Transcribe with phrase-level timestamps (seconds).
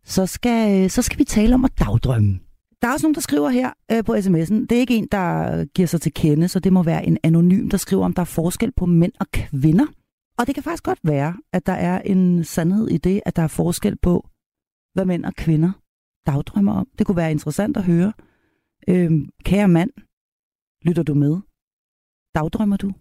[0.04, 2.45] så skal, øh, så skal vi tale om at dagdrømme.
[2.86, 4.54] Der er også nogen, der skriver her øh, på sms'en.
[4.54, 7.68] Det er ikke en, der giver sig til kende, så det må være en anonym,
[7.68, 9.86] der skriver, om der er forskel på mænd og kvinder.
[10.38, 13.42] Og det kan faktisk godt være, at der er en sandhed i det, at der
[13.42, 14.28] er forskel på,
[14.94, 15.72] hvad mænd og kvinder
[16.26, 16.88] dagdrømmer om.
[16.98, 18.12] Det kunne være interessant at høre.
[18.88, 19.12] Øh,
[19.44, 19.90] kære mand,
[20.82, 21.36] lytter du med?
[22.34, 22.92] Dagdrømmer du?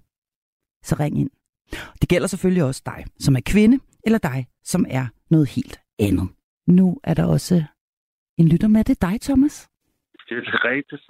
[0.83, 1.29] Så ring ind.
[2.01, 6.27] Det gælder selvfølgelig også dig, som er kvinde, eller dig, som er noget helt andet.
[6.67, 7.63] Nu er der også
[8.37, 8.83] en lytter med.
[8.83, 9.69] Det er dig, Thomas.
[10.29, 11.03] Det er rigtigt.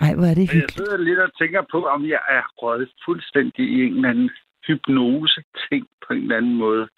[0.00, 0.78] Nej, hvor er det hyggeligt.
[0.78, 4.30] Jeg sidder lidt og tænker på, om jeg er røget fuldstændig i en eller anden
[4.66, 6.88] hypnose-ting på en eller anden måde.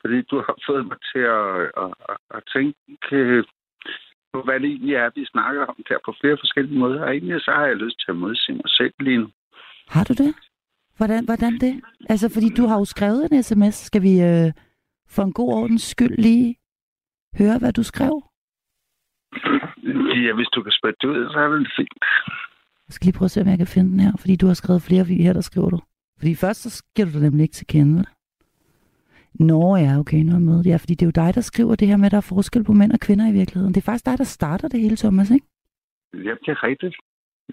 [0.00, 1.50] Fordi du har fået mig til at,
[1.82, 3.44] at, at, at tænke
[4.32, 7.00] på, hvad det egentlig er, vi snakker om der på flere forskellige måder.
[7.02, 9.28] Og egentlig så har jeg lyst til at modsige mig selv lige nu.
[9.88, 10.34] Har du det?
[10.96, 11.74] Hvordan, hvordan det?
[12.08, 13.74] Altså, fordi du har jo skrevet en sms.
[13.74, 14.52] Skal vi øh,
[15.14, 16.56] for en god ordens skyld lige
[17.38, 18.22] høre, hvad du skrev?
[20.24, 22.04] Ja, hvis du kan spætte det ud, så er det fint.
[22.86, 24.54] Jeg skal lige prøve at se, om jeg kan finde den her, fordi du har
[24.54, 25.80] skrevet flere her, der skriver du.
[26.18, 28.04] Fordi først så giver du nemlig ikke til kende.
[29.34, 30.64] Nå ja, okay, nu er med.
[30.64, 32.64] Ja, fordi det er jo dig, der skriver det her med, at der er forskel
[32.64, 33.74] på mænd og kvinder i virkeligheden.
[33.74, 35.46] Det er faktisk dig, der starter det hele, Thomas, ikke?
[36.14, 36.96] Ja, det er rigtigt.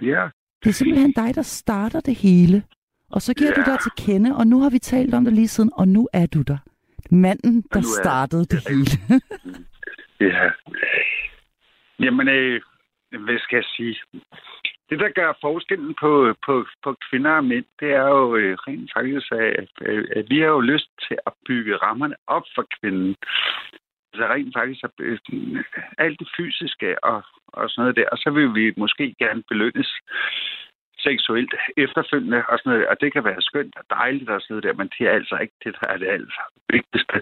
[0.01, 0.29] Ja.
[0.63, 2.63] Det er simpelthen dig, der starter det hele.
[3.11, 3.61] Og så giver ja.
[3.61, 6.07] du dig til kende, og nu har vi talt om det lige siden, og nu
[6.13, 6.57] er du der.
[7.11, 8.91] Manden, der startede det hele.
[10.31, 10.49] ja.
[11.99, 12.61] Jamen, øh,
[13.11, 13.97] hvad skal jeg sige?
[14.89, 18.91] Det, der gør forskellen på, på, på kvinder og mænd, det er jo øh, rent
[18.95, 23.15] faktisk, at, øh, at vi har jo lyst til at bygge rammerne op for kvinden.
[24.13, 25.19] Altså rent faktisk at, øh,
[25.97, 28.09] alt det fysiske og, og sådan noget der.
[28.11, 29.91] Og så vil vi måske gerne belønnes
[31.07, 32.87] seksuelt efterfølgende og sådan noget.
[32.91, 35.35] Og det kan være skønt og dejligt og sådan noget der, men det er altså
[35.43, 37.17] ikke det, der er det altså vigtigste.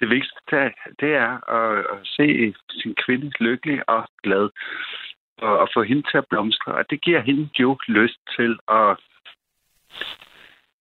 [0.00, 0.58] Det vigtigste,
[1.00, 4.48] det er at, at se sin kvinde lykkelig og glad
[5.46, 6.74] og og få hende til at blomstre.
[6.74, 8.96] Og det giver hende jo lyst til at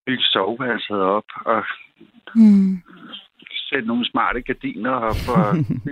[0.06, 1.64] bygge soveværelset op og
[2.36, 2.81] mm
[3.69, 5.38] sætte nogle smarte gardiner og få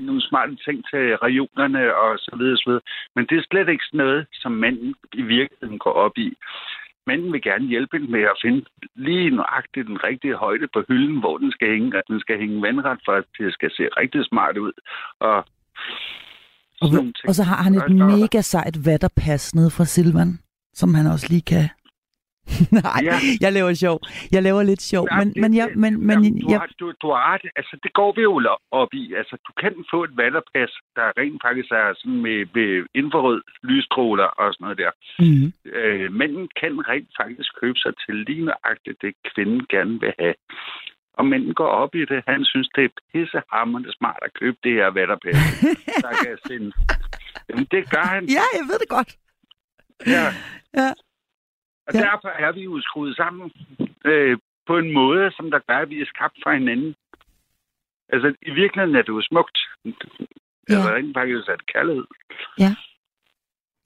[0.09, 2.85] nogle smarte ting til regionerne og så videre, så videre.
[3.15, 6.29] Men det er slet ikke sådan noget, som manden i virkeligheden går op i.
[7.07, 8.65] Manden vil gerne hjælpe med at finde
[8.95, 12.61] lige nøjagtigt den rigtige højde på hylden, hvor den skal hænge, at den skal hænge
[12.61, 14.73] vandret, for at det skal se rigtig smart ud.
[15.19, 15.45] Og
[16.81, 16.89] og,
[17.27, 20.39] og så har han et mega sejt vatterpas nede fra Silvan,
[20.73, 21.69] som han også lige kan...
[22.81, 23.15] Nej, ja.
[23.41, 23.97] jeg laver sjov.
[24.31, 26.59] Jeg laver lidt sjov, ja, men, det, men, jeg, men, men jamen, du, jeg...
[26.59, 27.45] har, du, du har ret.
[27.55, 28.33] Altså, det går vi jo
[28.71, 29.13] op i.
[29.13, 34.29] Altså, du kan få et vatterpas, der rent faktisk er sådan med, med infrarød lysstråler
[34.39, 34.91] og sådan noget der.
[35.19, 35.49] Mm-hmm.
[35.79, 40.35] Øh, mænden kan rent faktisk købe sig til lige nøjagtigt det, kvinden gerne vil have.
[41.17, 42.23] Og mænden går op i det.
[42.27, 45.33] Han synes, det er pissehammerende smart at købe det her vatterpæl.
[46.05, 46.71] der kan jeg sende.
[47.49, 48.25] Jamen, det gør han.
[48.37, 49.11] Ja, jeg ved det godt.
[50.07, 50.25] Ja.
[50.79, 50.91] ja.
[51.87, 51.99] Og ja.
[51.99, 53.51] derfor er vi jo skruet sammen
[54.05, 54.37] øh,
[54.67, 56.95] på en måde, som der gør, at vi er skabt fra hinanden.
[58.13, 59.57] Altså, i virkeligheden er det jo smukt.
[59.85, 60.75] Ja.
[60.75, 62.05] Altså, rent faktisk er det kærlighed.
[62.59, 62.75] Ja.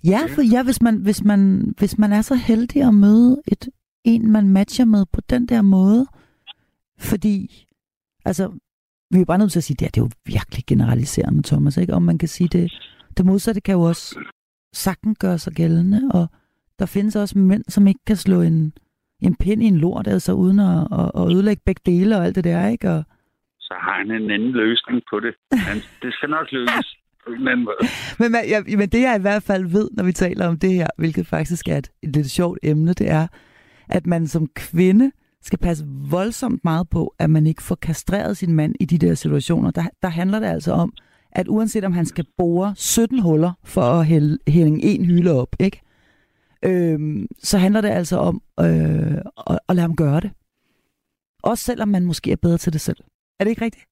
[0.04, 3.70] Ja, for ja, hvis man, hvis man, hvis man er så heldig at møde et,
[4.04, 6.08] en, man matcher med på den der måde,
[7.00, 7.66] fordi,
[8.26, 8.60] altså,
[9.12, 11.94] vi er bare nødt til at sige, at det er jo virkelig generaliserende, Thomas, ikke?
[11.94, 12.74] Om man kan sige det,
[13.18, 14.20] det modsatte kan jo også
[14.74, 16.28] sagtens gøre sig gældende, og
[16.80, 18.74] der findes også mænd, som ikke kan slå en,
[19.22, 22.36] en pind i en lort, altså uden at, at, at ødelægge begge dele og alt
[22.36, 22.90] det der, ikke?
[22.90, 23.04] Og...
[23.60, 25.34] Så har han en anden løsning på det.
[25.52, 26.96] Han, det skal nok lykkes.
[27.48, 27.68] men,
[28.20, 30.88] men, ja, men det jeg i hvert fald ved, når vi taler om det her,
[30.98, 33.28] hvilket faktisk er et, et lidt sjovt emne, det er,
[33.90, 35.12] at man som kvinde
[35.42, 39.16] skal passe voldsomt meget på, at man ikke får kastreret sin mand i de der
[39.16, 39.72] situationer.
[39.72, 40.94] Der, der handler det altså om,
[41.32, 45.56] at uanset om han skal bore 17 huller for at hælde, hælde en hylde op,
[45.60, 45.82] ikke?
[46.66, 49.18] Øhm, så handler det altså om øh,
[49.48, 50.32] at, at lade ham gøre det.
[51.44, 52.98] Også selvom man måske er bedre til det selv.
[53.40, 53.86] Er det ikke rigtigt?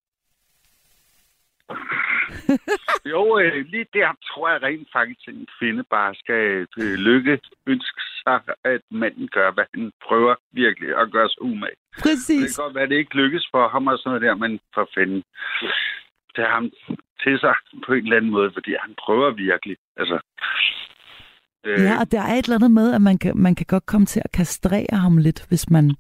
[3.14, 7.40] jo, øh, lige der tror jeg rent faktisk, at en kvinde bare skal øh, lykke
[7.68, 11.76] ønske sig, at manden gør, hvad han prøver virkelig at gøre sig umage.
[12.02, 12.28] Præcis.
[12.28, 14.60] Det kan godt være, at det ikke lykkes for ham og sådan noget der, men
[14.74, 15.24] for fanden
[16.36, 16.72] tage ham
[17.24, 17.56] til sig
[17.86, 19.78] på en eller anden måde, fordi han prøver virkelig.
[19.98, 20.18] Altså,
[21.68, 21.80] øh...
[21.80, 24.06] Ja, og der er et eller andet med, at man kan, man kan godt komme
[24.06, 25.96] til at kastrere ham lidt, hvis man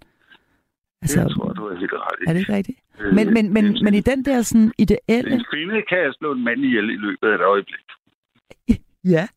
[1.01, 2.79] Altså, det tror du er helt ret Er det ikke rigtigt?
[2.99, 5.31] Øh, men, men, men, men i den der sådan ideelle...
[5.33, 7.85] En kvinde kan jeg slå en mand ihjel i løbet af et øjeblik.
[9.15, 9.27] Ja.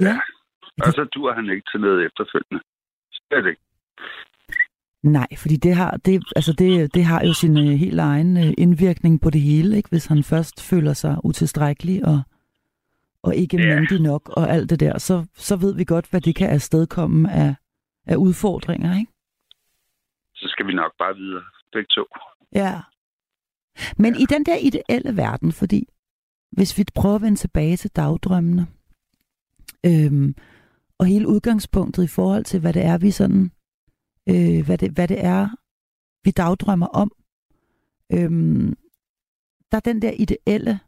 [0.00, 0.18] Ja.
[0.82, 2.64] Og så dur han ikke til noget efterfølgende.
[3.12, 3.62] Slet ikke.
[5.02, 8.52] Nej, fordi det har, det, altså det, det har jo sin uh, helt egen uh,
[8.58, 9.88] indvirkning på det hele, ikke?
[9.88, 12.22] hvis han først føler sig utilstrækkelig og,
[13.24, 13.80] og ikke ja.
[13.80, 17.32] myndig nok og alt det der, så, så ved vi godt, hvad det kan afstedkomme
[17.32, 17.54] af,
[18.06, 19.12] af udfordringer, ikke?
[20.34, 21.42] Så skal vi nok bare videre,
[21.72, 22.04] begge to.
[22.54, 22.82] Ja.
[23.98, 24.22] Men ja.
[24.22, 25.88] i den der ideelle verden, fordi
[26.52, 28.66] hvis vi prøver at vende tilbage til dagdrømmene,
[29.86, 30.34] øhm,
[30.98, 33.50] og hele udgangspunktet i forhold til, hvad det er, vi sådan,
[34.28, 35.48] øh, hvad, det, hvad det er,
[36.24, 37.12] vi dagdrømmer om,
[38.12, 38.74] øhm,
[39.72, 40.80] der er den der ideelle,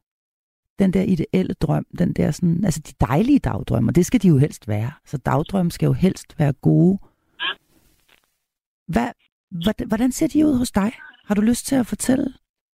[0.79, 4.39] den der ideelle drøm, den der sådan, altså de dejlige dagdrømmer, det skal de jo
[4.39, 4.91] helst være.
[5.05, 6.99] Så dagdrømme skal jo helst være gode.
[8.89, 9.09] Hvad,
[9.87, 10.93] hvordan ser de ud hos dig?
[11.25, 12.27] Har du lyst til at fortælle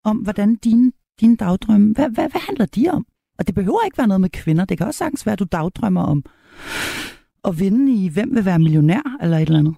[0.05, 3.05] om, hvordan dine, dine dagdrømme, hvad, hvad, hvad handler de om?
[3.39, 4.65] Og det behøver ikke være noget med kvinder.
[4.65, 6.23] Det kan også sagtens være, at du dagdrømmer om
[7.47, 9.75] at vinde i Hvem vil være millionær, eller et eller andet.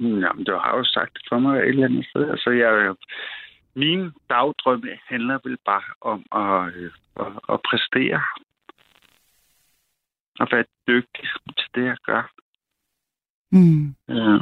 [0.00, 2.30] Mm, jamen, du har jo sagt det for mig et eller andet sted.
[2.30, 2.94] Altså, jeg,
[3.76, 8.22] min dagdrømme handler vel bare om at, øh, at, at præstere.
[10.40, 11.28] Og være dygtig
[11.58, 12.32] til det, jeg gør.
[13.52, 13.94] Mm.
[14.08, 14.38] Ja.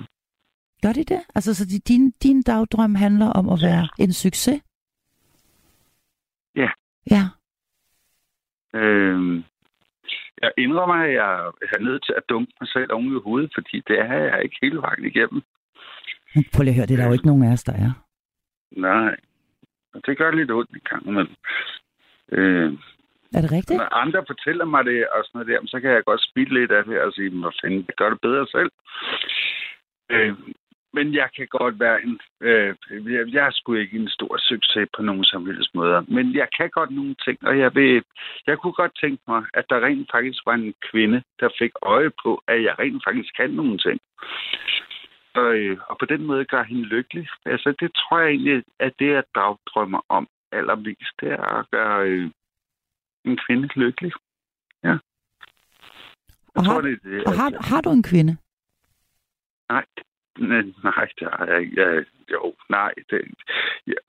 [0.83, 1.21] Gør de det?
[1.35, 4.63] Altså, så din, din dagdrøm handler om at være en succes?
[6.57, 6.71] Ja.
[7.11, 7.25] Ja.
[8.75, 9.45] Øhm,
[10.43, 13.83] jeg indrømmer, at jeg er nødt til at dumpe mig selv oven i hovedet, fordi
[13.89, 15.43] det er jeg ikke hele vejen igennem.
[16.55, 18.04] Prøv lige at høre, det er der jo ikke nogen af os, der er.
[18.77, 19.17] Nej.
[20.07, 21.27] Det gør lidt ondt i gang, men...
[22.33, 22.73] Øh,
[23.35, 23.79] er det rigtigt?
[23.79, 26.73] Når andre fortæller mig det og sådan noget der, så kan jeg godt spille lidt
[26.73, 28.71] af det og sige, hvad fanden, det gør det bedre selv.
[30.11, 30.35] Øh,
[30.97, 32.21] men jeg kan godt være en...
[32.41, 36.01] Øh, jeg, jeg er sgu ikke en stor succes på nogen som helst måder.
[36.09, 38.03] Men jeg kan godt nogle ting, og jeg vil...
[38.47, 42.11] Jeg kunne godt tænke mig, at der rent faktisk var en kvinde, der fik øje
[42.25, 44.01] på, at jeg rent faktisk kan nogle ting.
[45.35, 47.29] Og, øh, og på den måde gør hende lykkelig.
[47.47, 52.09] Altså, det tror jeg egentlig, at det, jeg dagdrømmer om allermest, det er at gøre
[52.09, 52.31] øh,
[53.25, 54.13] en kvinde lykkelig.
[54.83, 54.89] Ja.
[54.89, 54.99] Jeg
[56.55, 58.37] og, tror, har, det, det, og har, har du en kvinde?
[59.69, 59.85] Nej,
[60.39, 61.81] Nej, det har jeg ikke.
[61.81, 62.03] Ja,
[62.33, 62.93] jo, nej.
[63.11, 63.21] Det,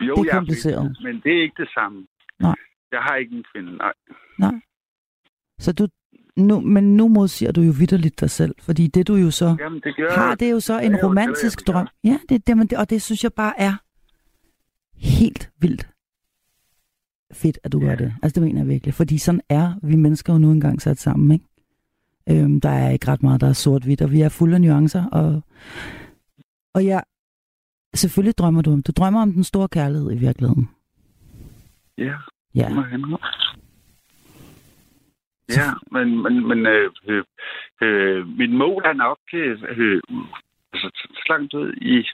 [0.02, 0.84] jo, det er kompliceret.
[0.84, 2.08] Jeg, men det er ikke det samme.
[2.40, 2.56] Nej.
[2.92, 3.94] Jeg har ikke en kvinde, nej.
[4.40, 4.62] Nej.
[5.60, 5.88] Så du,
[6.36, 9.82] nu, men nu modsiger du jo vidderligt dig selv, fordi det du jo så Jamen,
[9.84, 11.88] det gør, har, det er jo så en romantisk drøm.
[12.04, 13.74] Ja, det, det, og det synes jeg bare er
[14.98, 15.88] helt vildt
[17.34, 17.86] fedt, at du ja.
[17.86, 18.14] gør det.
[18.24, 18.94] Altså, det mener jeg virkelig.
[18.94, 21.46] Fordi sådan er vi mennesker jo nu engang sat sammen, ikke?
[22.30, 25.06] Øhm, der er ikke ret meget, der er sort-hvidt, og vi er fulde af nuancer,
[25.06, 25.44] og
[26.74, 27.00] og ja,
[27.96, 28.82] selvfølgelig drømmer du om.
[28.82, 30.70] Du drømmer om den store kærlighed i virkeligheden.
[31.98, 32.14] Ja.
[32.56, 32.70] Ja.
[35.50, 37.24] Ja, men, men, men øh, øh,
[37.82, 40.02] øh, mit mål er nok øh, øh,
[40.74, 42.08] altså, så langt ud i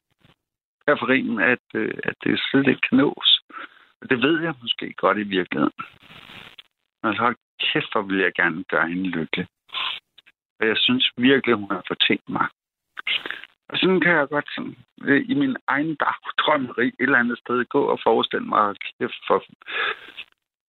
[0.86, 3.42] periferien, at, øh, at det slet ikke kan nås.
[4.10, 5.74] Det ved jeg måske godt i virkeligheden.
[7.04, 9.48] Altså, hold kæft, hvor vil jeg gerne gøre hende lykkelig.
[10.60, 12.48] Og jeg synes virkelig, hun har fortjent mig.
[13.70, 17.66] Og sådan kan jeg godt sådan, øh, i min egen dagdrømmeri et eller andet sted
[17.66, 19.44] gå og forestille mig, kæft for,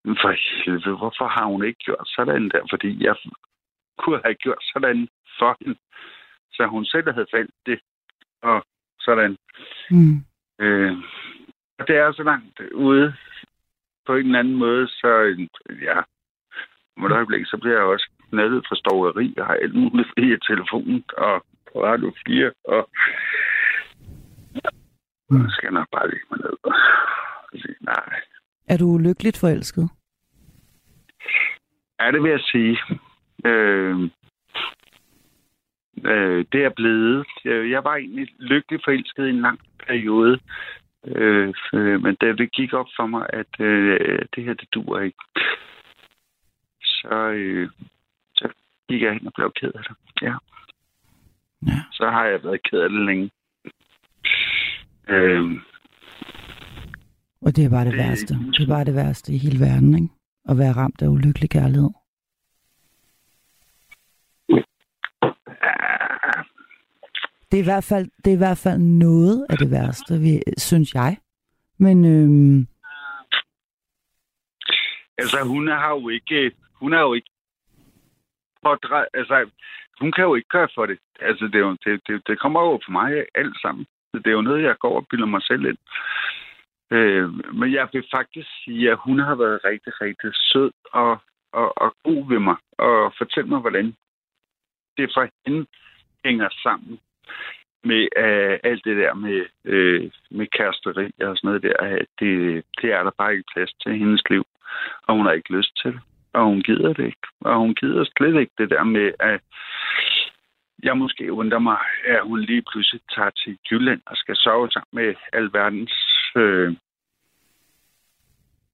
[0.05, 2.61] for helvede, hvorfor har hun ikke gjort sådan der?
[2.69, 3.15] Fordi jeg
[3.97, 5.07] kunne have gjort sådan
[5.39, 5.79] for hende,
[6.51, 7.79] så hun selv havde faldt det.
[8.41, 8.65] Og
[8.99, 9.37] sådan.
[9.91, 10.17] Mm.
[10.59, 10.93] Øh,
[11.79, 13.13] og det er så langt ude
[14.05, 15.09] på en eller anden måde, så
[15.81, 15.97] ja,
[16.97, 20.37] om et øjeblik, så bliver jeg også nettet for stoveri og har alt muligt i
[20.47, 22.89] telefonen, og på Radio 4, og
[25.29, 25.49] mm.
[25.49, 26.73] skal jeg nok bare lægge mig ned og
[27.61, 28.21] sige nej.
[28.67, 29.89] Er du lykkeligt forelsket?
[31.99, 32.77] Ja, det vil jeg sige.
[33.45, 34.09] Øh,
[36.05, 37.25] øh, det er blevet.
[37.45, 40.39] Jeg var egentlig lykkelig forelsket i en lang periode.
[41.05, 45.23] Øh, men da det gik op for mig, at øh, det her, det dur ikke,
[46.83, 47.69] så, øh,
[48.35, 48.49] så
[48.89, 49.95] gik jeg hen og blev ked af det.
[50.21, 50.35] Ja.
[51.67, 51.79] Ja.
[51.91, 53.31] Så har jeg været ked af det længe.
[55.07, 55.61] Øhm,
[57.45, 58.33] og det er bare det, det værste.
[58.33, 60.09] Det er bare det værste i hele verden, ikke?
[60.49, 61.89] At være ramt af ulykkelig kærlighed.
[67.51, 70.41] Det er, i hvert fald, det er i hvert fald noget af det værste, vi,
[70.57, 71.17] synes jeg.
[71.77, 72.67] Men øhm...
[75.17, 77.29] Altså, hun har jo ikke, hun har jo ikke
[78.63, 79.49] pådre, altså,
[79.99, 80.99] hun kan jo ikke gøre for det.
[81.19, 83.85] Altså, det, er jo, det, det, det kommer over for mig alt sammen.
[84.13, 85.77] Det er jo noget, jeg går og bilder mig selv ind.
[86.95, 91.17] Øh, men jeg vil faktisk sige, at hun har været rigtig, rigtig sød og,
[91.51, 92.57] og, og god ved mig.
[92.77, 93.95] Og fortæl mig, hvordan
[94.97, 95.65] det for hende
[96.25, 96.99] hænger sammen
[97.83, 99.39] med uh, alt det der med,
[99.73, 102.05] uh, med kæresteri og sådan noget der.
[102.19, 104.45] Det, det er der bare ikke plads til i hendes liv.
[105.07, 106.01] Og hun har ikke lyst til det.
[106.33, 107.27] Og hun gider det ikke.
[107.41, 109.41] Og hun gider slet ikke det der med, at
[110.83, 114.91] jeg måske undrer mig, at hun lige pludselig tager til Jylland og skal sove sammen
[114.91, 115.93] med alverdens
[116.35, 116.75] øh,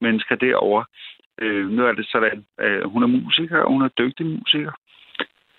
[0.02, 0.86] mennesker derovre.
[1.42, 4.72] Øh, nu er det sådan, at hun er musiker, og hun er dygtig musiker.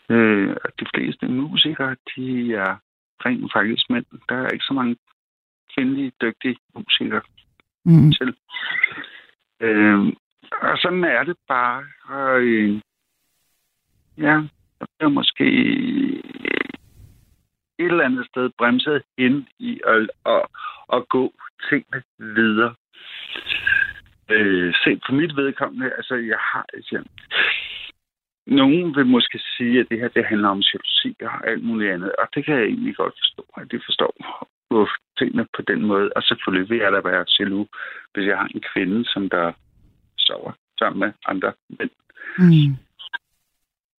[0.09, 2.77] Øh, de fleste musikere, de er
[3.25, 4.07] rent faktisk mænd.
[4.29, 4.97] Der er ikke så mange
[5.75, 7.23] kvindelige, dygtige musikere
[7.85, 8.13] mm.
[8.13, 8.35] til.
[9.61, 10.13] Øh,
[10.63, 11.85] og sådan er det bare.
[12.09, 12.81] Og, øh,
[14.19, 14.43] ja,
[14.81, 15.47] der bliver måske
[17.79, 20.43] et eller andet sted bremset ind i at, at,
[20.93, 21.33] at gå
[21.69, 22.75] tingene videre.
[24.31, 26.65] Øh, set på mit vedkommende, altså jeg har...
[26.75, 27.05] Altså,
[28.47, 32.13] nogen vil måske sige, at det her det handler om jalousi og alt muligt andet,
[32.19, 34.13] og det kan jeg egentlig godt forstå, at de forstår
[34.71, 36.11] uh, tingene på den måde.
[36.17, 37.69] Og selvfølgelig vil jeg da være jaloux,
[38.13, 39.53] hvis jeg har en kvinde, som der
[40.19, 41.91] sover sammen med andre mænd.
[42.39, 42.90] Mm.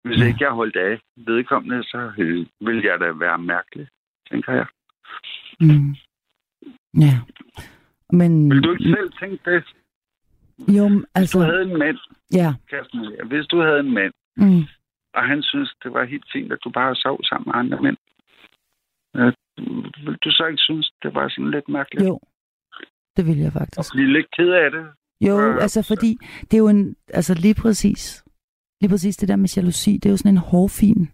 [0.03, 0.25] Hvis ja.
[0.27, 3.87] ikke jeg holdt af vedkommende, så øh, vil jeg da være mærkelig,
[4.31, 4.65] tænker jeg.
[5.59, 5.95] Mm.
[7.05, 7.15] Ja.
[8.11, 8.51] Men...
[8.51, 9.63] Vil du ikke selv tænke det?
[10.77, 11.37] Jo, altså...
[11.39, 11.97] Hvis du havde en mand,
[12.33, 12.53] ja.
[12.69, 14.63] Kirsten, hvis du havde en mand, mm.
[15.13, 17.97] og han synes, det var helt fint, at du bare sov sammen med andre mænd,
[19.15, 19.33] øh,
[20.05, 22.07] vil du så ikke synes, det var sådan lidt mærkeligt?
[22.07, 22.19] Jo,
[23.17, 23.79] det vil jeg faktisk.
[23.79, 24.85] Og blive lidt ked af det?
[25.21, 28.20] Jo, øh, altså fordi det er jo en, altså lige præcis,
[28.81, 31.09] lige præcis det der med jalousi, det er jo sådan en hårfin,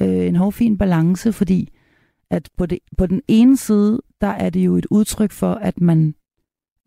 [0.00, 1.68] øh, en hårfin balance, fordi
[2.30, 5.80] at på, det, på den ene side, der er det jo et udtryk for, at
[5.80, 6.14] man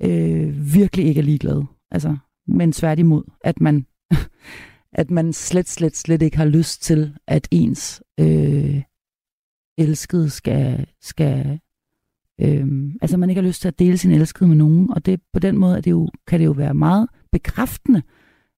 [0.02, 1.64] øh, virkelig ikke er ligeglad.
[1.92, 3.86] Altså, men tværtimod, at man,
[5.02, 8.82] at man slet, slet, slet ikke har lyst til, at ens øh,
[9.78, 11.60] elskede skal, skal
[12.42, 12.68] øh,
[13.02, 15.40] altså man ikke har lyst til at dele sin elskede med nogen, og det, på
[15.40, 18.02] den måde er det jo, kan det jo være meget bekræftende,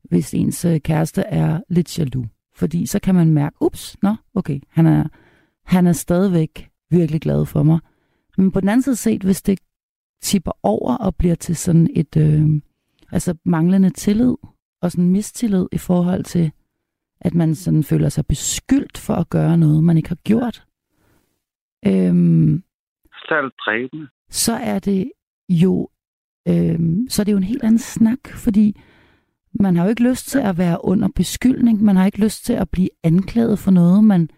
[0.04, 2.28] hvis ens øh, kæreste er lidt jaloux.
[2.56, 5.04] Fordi så kan man mærke, ups, nå, okay, han er,
[5.66, 7.80] han er stadigvæk virkelig glad for mig.
[8.38, 9.60] Men på den anden side set, hvis det
[10.22, 12.62] tipper over og bliver til sådan et øh,
[13.12, 14.36] altså manglende tillid
[14.82, 16.52] og sådan mistillid i forhold til,
[17.22, 20.66] at man sådan føler sig beskyldt for at gøre noget, man ikke har gjort.
[21.88, 22.64] Øhm,
[23.14, 24.08] så er det dræbende.
[24.30, 25.12] Så er det
[25.50, 25.90] jo
[26.48, 28.82] øhm, så er det jo en helt anden snak, fordi
[29.54, 31.84] man har jo ikke lyst til at være under beskyldning.
[31.84, 34.30] Man har ikke lyst til at blive anklaget for noget, man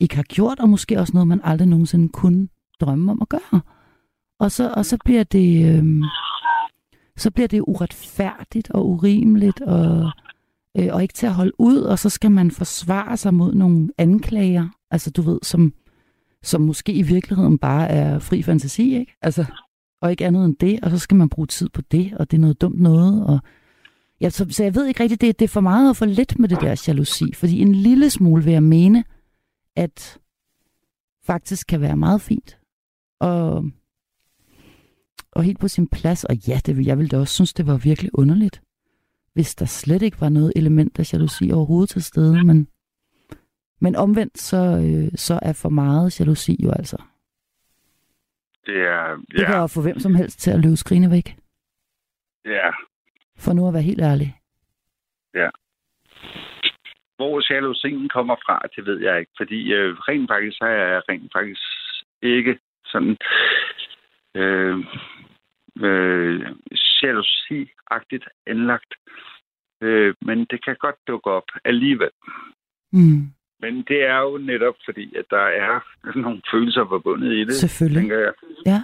[0.00, 2.48] ikke har gjort, og måske også noget, man aldrig nogensinde kunne
[2.80, 3.60] drømme om at gøre.
[4.40, 6.02] Og så, og så bliver det øhm,
[7.18, 10.10] så bliver det uretfærdigt og urimeligt og,
[10.78, 13.88] øh, og ikke til at holde ud, og så skal man forsvare sig mod nogle
[13.98, 15.72] anklager, altså du ved, som,
[16.42, 19.16] som måske i virkeligheden bare er fri fantasi, ikke?
[19.22, 19.44] Altså,
[20.02, 22.36] og ikke andet end det, og så skal man bruge tid på det, og det
[22.36, 23.40] er noget dumt noget, og
[24.20, 26.38] ja, så, så jeg ved ikke rigtigt, det, det er for meget og for lidt
[26.38, 29.04] med det der jalousi, fordi en lille smule vil jeg mene,
[29.76, 30.18] at
[31.24, 32.58] faktisk kan være meget fint.
[33.20, 33.64] Og
[35.32, 36.24] og helt på sin plads.
[36.24, 38.62] Og ja, det, jeg ville da også synes, det var virkelig underligt,
[39.32, 42.44] hvis der slet ikke var noget element af jalousi overhovedet til stede.
[42.44, 42.68] Men,
[43.80, 46.96] men omvendt, så, øh, så er for meget jalousi jo altså.
[48.66, 49.08] Det er...
[49.08, 49.38] Ja.
[49.38, 51.36] Det kan jo få hvem som helst til at løbe skrine væk.
[52.44, 52.70] Ja.
[53.38, 54.30] For nu at være helt ærlig.
[55.34, 55.48] Ja.
[57.16, 59.32] Hvor jalousien kommer fra, det ved jeg ikke.
[59.36, 61.62] Fordi øh, rent faktisk er jeg rent faktisk
[62.22, 63.16] ikke sådan
[64.34, 64.76] øh,
[65.86, 66.40] øh,
[67.02, 68.94] jalousi-agtigt anlagt.
[69.82, 72.10] Øh, men det kan godt dukke op alligevel.
[72.92, 73.22] Mm.
[73.60, 75.80] Men det er jo netop fordi, at der er
[76.24, 78.00] nogle følelser forbundet i det, Selvfølgelig.
[78.00, 78.32] tænker jeg.
[78.66, 78.82] Ja,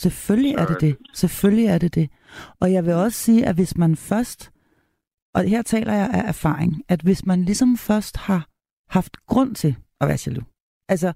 [0.00, 0.96] selvfølgelig er det det.
[1.14, 2.10] Selvfølgelig er det det.
[2.60, 4.50] Og jeg vil også sige, at hvis man først,
[5.34, 8.48] og her taler jeg af erfaring, at hvis man ligesom først har
[8.88, 10.46] haft grund til at være jaloux,
[10.88, 11.12] altså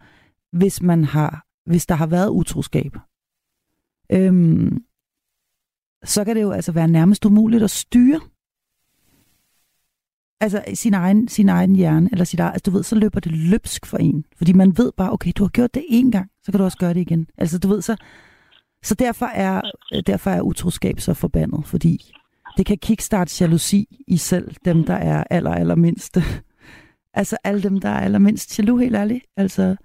[0.53, 2.97] hvis man har, hvis der har været utroskab,
[4.13, 4.85] øhm,
[6.05, 8.21] så kan det jo altså være nærmest umuligt at styre
[10.41, 13.33] altså sin egen, sin egen hjerne, eller sit eget, altså du ved, så løber det
[13.33, 14.25] løbsk for en.
[14.37, 16.79] Fordi man ved bare, okay, du har gjort det én gang, så kan du også
[16.79, 17.27] gøre det igen.
[17.39, 17.97] Altså du ved, så,
[18.85, 19.61] så derfor, er,
[19.95, 22.15] øh, derfor er utroskab så forbandet, fordi
[22.57, 26.23] det kan kickstarte jalousi i selv dem, der er aller, aller mindste.
[27.17, 29.25] Altså alle dem, der er allermindst jaloux, helt ærligt.
[29.37, 29.77] Altså,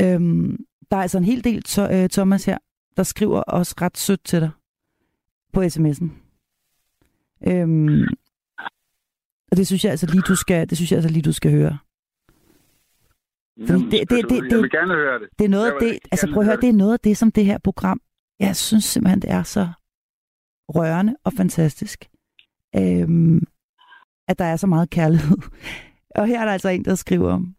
[0.00, 0.56] øhm,
[0.90, 2.58] der er altså en hel del to, øh, Thomas her,
[2.96, 4.50] der skriver også ret sødt til dig
[5.52, 6.08] på sms'en.
[7.48, 8.02] Øhm,
[9.50, 11.50] og det synes jeg altså lige, du skal, det synes jeg altså lige, du skal
[11.50, 11.78] høre.
[13.58, 15.28] Jamen, det, det, det, det, jeg vil gerne høre det.
[15.38, 16.68] Det er noget af det, altså prøv at høre, det.
[16.68, 18.00] er noget af det, som det her program,
[18.40, 19.68] jeg synes simpelthen, det er så
[20.68, 22.08] rørende og fantastisk,
[22.76, 23.42] øhm,
[24.28, 25.36] at der er så meget kærlighed.
[26.14, 27.54] Og her er der altså en, der skriver om,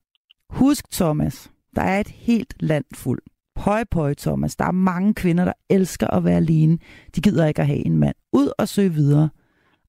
[0.50, 3.22] husk Thomas, der er et helt land fuld.
[3.56, 4.56] Pøj, pøj, Thomas.
[4.56, 6.78] Der er mange kvinder, der elsker at være alene.
[7.16, 8.16] De gider ikke at have en mand.
[8.34, 9.30] Ud og søge videre.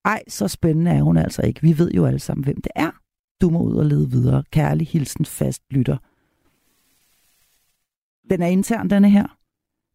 [0.04, 1.62] Ej, så spændende er hun altså ikke.
[1.62, 2.99] Vi ved jo alle sammen, hvem det er.
[3.40, 4.44] Du må ud og lede videre.
[4.50, 5.96] Kærlig hilsen fast lytter.
[8.30, 9.26] Den er intern, denne her.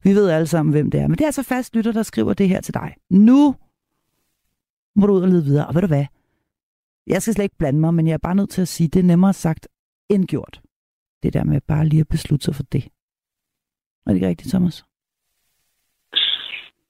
[0.04, 1.08] Vi ved alle sammen, hvem det er.
[1.08, 2.96] Men det er altså fast lytter, der skriver det her til dig.
[3.10, 3.56] Nu
[4.96, 5.68] må du ud og lede videre.
[5.68, 6.06] Og ved du hvad?
[7.08, 9.00] Jeg skal slet ikke blande mig, men jeg er bare nødt til at sige, det
[9.00, 9.68] er nemmere sagt
[10.10, 10.62] end gjort.
[11.24, 12.84] Det der med bare lige at beslutte sig for det.
[14.06, 14.86] Er det ikke rigtigt, Thomas?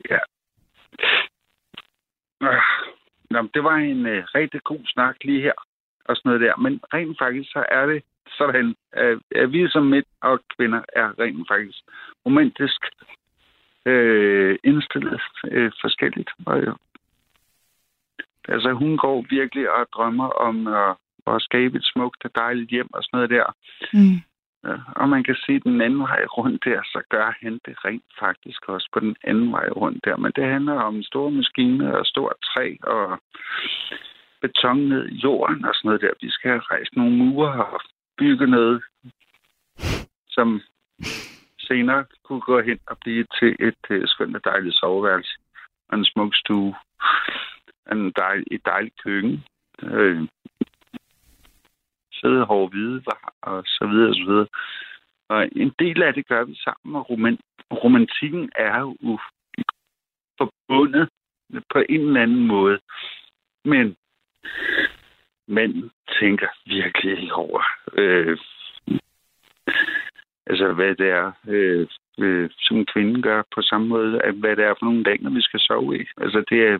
[0.10, 0.20] Ja.
[2.42, 2.62] Ah.
[3.30, 5.54] Nå, det var en øh, rigtig god snak lige her
[6.06, 6.56] og sådan noget der.
[6.58, 8.04] Men rent faktisk, så er det
[8.38, 11.80] sådan, at, vi som mænd og kvinder er rent faktisk
[12.26, 12.82] romantisk
[13.86, 15.22] øh, indstillet
[15.52, 16.30] øh, forskelligt.
[16.46, 16.76] Og, jo.
[18.48, 20.96] altså, hun går virkelig og drømmer om at,
[21.28, 23.46] at skabe et smukt og dejligt hjem og sådan noget der.
[23.94, 24.20] Mm.
[24.96, 28.12] Og man kan sige, at den anden vej rundt der, så gør han det rent
[28.20, 30.18] faktisk også på den anden vej rundt der.
[30.18, 33.20] Men det handler om store maskiner og stort træ og
[34.48, 36.12] beton ned i jorden og sådan noget der.
[36.22, 37.82] Vi skal rejse nogle mure og
[38.18, 38.84] bygge noget,
[40.30, 40.62] som
[41.60, 45.38] senere kunne gå hen og blive til et uh, skønt og dejligt soveværelse
[45.90, 46.76] og en smuk stue.
[47.92, 49.44] En dejl, et dejligt køkken.
[49.84, 50.28] Øh,
[52.14, 53.04] søde hårde hvide
[53.42, 54.48] og så videre og så videre.
[55.30, 57.06] Og en del af det gør vi sammen, og
[57.84, 59.20] romantikken er jo
[60.38, 61.10] forbundet
[61.74, 62.80] på en eller anden måde.
[63.66, 63.96] Men
[65.48, 67.64] mænd tænker virkelig ikke over,
[67.98, 68.38] øh,
[70.48, 71.88] altså hvad det er, øh,
[72.20, 75.42] øh, som kvinden gør på samme måde, at hvad det er for nogle dage, vi
[75.42, 76.06] skal sove i.
[76.18, 76.78] Altså det er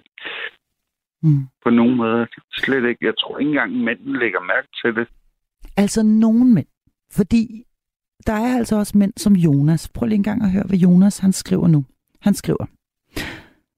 [1.24, 1.48] mm.
[1.64, 5.08] på nogen måde slet ikke, jeg tror ikke engang mænden lægger mærke til det.
[5.78, 6.68] Altså nogen mænd.
[7.12, 7.64] Fordi
[8.28, 9.90] der er altså også mænd som Jonas.
[9.90, 11.86] Prøv lige en gang at høre, hvad Jonas han skriver nu.
[12.22, 12.66] Han skriver,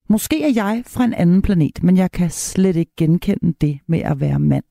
[0.10, 4.00] Måske er jeg fra en anden planet, men jeg kan slet ikke genkende det med
[4.00, 4.64] at være mand.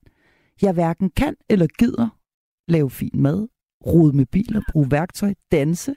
[0.61, 2.07] Jeg hverken kan eller gider
[2.67, 3.47] lave fin mad,
[3.85, 5.95] rode med biler, bruge værktøj, danse,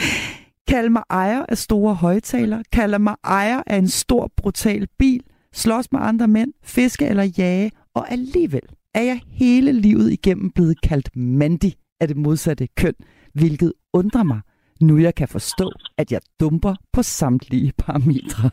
[0.68, 5.92] kalde mig ejer af store højtaler, kalde mig ejer af en stor, brutal bil, slås
[5.92, 8.62] med andre mænd, fiske eller jage, og alligevel
[8.94, 12.94] er jeg hele livet igennem blevet kaldt mandig af det modsatte køn,
[13.34, 14.40] hvilket undrer mig,
[14.80, 18.50] nu jeg kan forstå, at jeg dumper på samtlige parametre.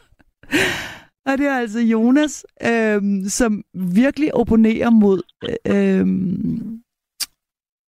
[1.26, 6.82] Og det er altså Jonas, øhm, som virkelig opponerer mod, øh, øhm,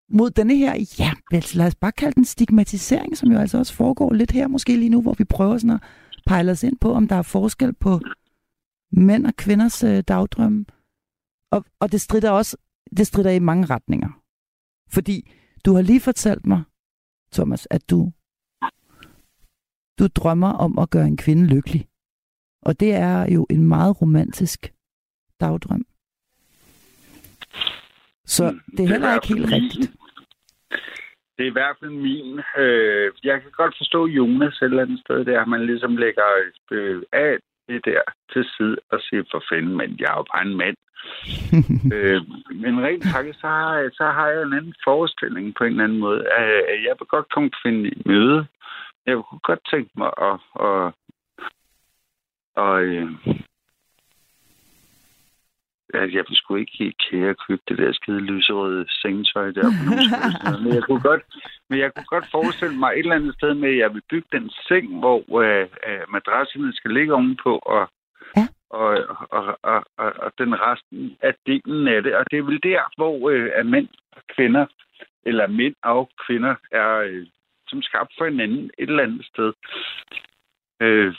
[0.10, 1.12] mod denne her, ja,
[1.54, 4.90] lad os bare kalde den stigmatisering, som jo altså også foregår lidt her måske lige
[4.90, 5.84] nu, hvor vi prøver sådan at
[6.26, 8.00] pejle os ind på, om der er forskel på
[8.92, 10.66] mænd og kvinders øh, dagdrømme.
[11.52, 12.58] Og, og det strider også
[12.98, 14.10] det strider i mange retninger.
[14.90, 15.32] Fordi
[15.66, 16.64] du har lige fortalt mig,
[17.32, 18.12] Thomas, at du,
[20.00, 21.88] du drømmer om at gøre en kvinde lykkelig.
[22.66, 24.74] Og det er jo en meget romantisk
[25.40, 25.86] dagdrøm.
[28.26, 29.92] Så mm, det er heller er ikke helt rigtigt.
[31.38, 32.40] Det er i hvert fald min.
[32.58, 36.24] Øh, jeg kan godt forstå Jonas et eller andet sted, der man ligesom lægger
[36.72, 38.02] øh, af det der
[38.34, 40.78] til side og siger, for fanden, men jeg er jo bare en mand.
[41.96, 42.22] øh,
[42.64, 46.00] men rent faktisk, så har, så har jeg en anden forestilling på en eller anden
[46.00, 46.20] måde.
[46.40, 48.46] Øh, jeg vil godt komme finde i møde.
[49.06, 50.94] Jeg kunne godt tænke mig at, at,
[52.56, 53.10] og øh,
[55.94, 60.64] at jeg sgu ikke helt kære købe det der skide lyserøde sengetøj der på nogen
[60.64, 61.24] men jeg kunne godt,
[61.70, 64.28] men jeg kunne godt forestille mig et eller andet sted med, at jeg vil bygge
[64.32, 67.90] den seng, hvor øh, øh madrasserne skal ligge ovenpå, og,
[68.38, 68.48] ja.
[68.70, 68.88] og,
[69.30, 72.16] og, og, og, og, den resten af delen af det.
[72.16, 74.66] Og det er vel der, hvor øh, at mænd og kvinder,
[75.26, 77.28] eller mænd og kvinder, er øh,
[77.68, 79.54] som skabt for hinanden et eller andet sted.
[80.82, 81.14] Øh,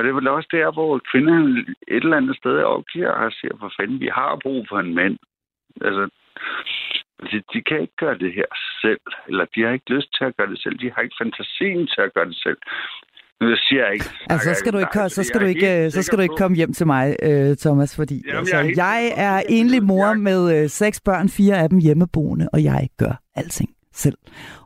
[0.00, 1.36] og det er vel også der, hvor kvinder
[1.96, 5.16] et eller andet sted opgiver og siger, for fanden, vi har brug for en mand.
[5.86, 6.04] Altså,
[7.30, 8.50] de, de kan ikke gøre det her
[8.82, 11.86] selv, eller de har ikke lyst til at gøre det selv, de har ikke fantasien
[11.92, 12.60] til at gøre det selv.
[13.40, 14.10] Det siger jeg ikke.
[14.32, 16.72] Altså, så skal du ikke, så skal du ikke, så skal du ikke komme hjem
[16.72, 21.00] til mig, øh, Thomas, fordi Jamen, altså, jeg, jeg er enlig mor med øh, seks
[21.00, 24.18] børn, fire af dem hjemmeboende, og jeg gør alting selv.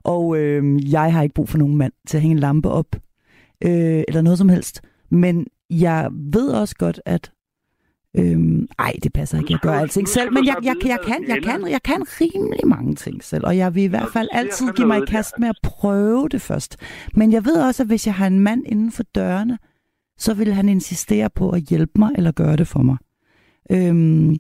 [0.05, 2.91] Og øh, jeg har ikke brug for nogen mand til at hænge en lampe op,
[3.65, 4.83] øh, eller noget som helst.
[5.15, 7.33] Men jeg ved også godt, at
[8.17, 9.53] Øhm, ej, det passer ikke.
[9.53, 12.95] Jeg gør alting selv, men jeg, jeg, jeg, kan, jeg, kan, jeg kan rimelig mange
[12.95, 15.59] ting selv, og jeg vil i hvert fald altid give mig i kast med at
[15.63, 16.77] prøve det først.
[17.15, 19.59] Men jeg ved også, at hvis jeg har en mand inden for dørene,
[20.19, 22.97] så vil han insistere på at hjælpe mig eller gøre det for mig.
[23.71, 24.37] Øhm,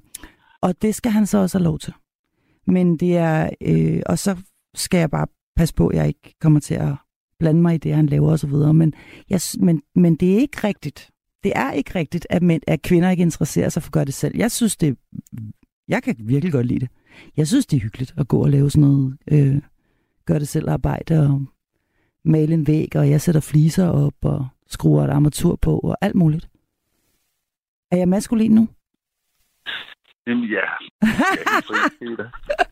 [0.60, 1.92] og det skal han så også have lov til.
[2.66, 4.36] Men det er, øh, og så
[4.74, 6.94] skal jeg bare passe på, at jeg ikke kommer til at
[7.38, 8.74] blande mig i det, han laver osv.
[8.74, 8.94] Men,
[9.30, 11.10] jeg, men, men det er ikke rigtigt.
[11.44, 14.14] Det er ikke rigtigt, at, mænd, at kvinder ikke interesserer sig for at gøre det
[14.14, 14.36] selv.
[14.36, 14.98] Jeg synes, det
[15.88, 16.88] jeg kan virkelig godt lide det.
[17.36, 19.62] Jeg synes, det er hyggeligt at gå og lave sådan noget, øh,
[20.26, 21.46] gøre det selv arbejde og
[22.24, 26.14] male en væg, og jeg sætter fliser op og skruer et armatur på og alt
[26.14, 26.48] muligt.
[27.90, 28.68] Er jeg maskulin nu?
[30.26, 30.60] Jamen ja.
[32.18, 32.63] Jeg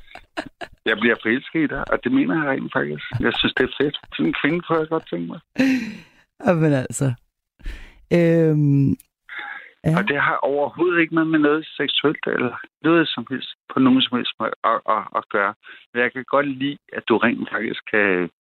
[1.01, 3.05] bliver forelsket i dig, og det mener jeg rent faktisk.
[3.21, 3.97] Jeg synes, det er fedt.
[4.13, 5.41] Sådan en kvinde får jeg godt tænke mig.
[6.47, 7.09] Jamen altså.
[8.19, 8.91] Øhm,
[9.87, 9.95] ja.
[9.99, 14.03] Og det har overhovedet ikke noget med noget seksuelt eller noget som helst på nogen
[14.03, 15.55] som helst måde at, at, at gøre.
[15.93, 18.31] Men jeg kan godt lide, at du rent faktisk kan,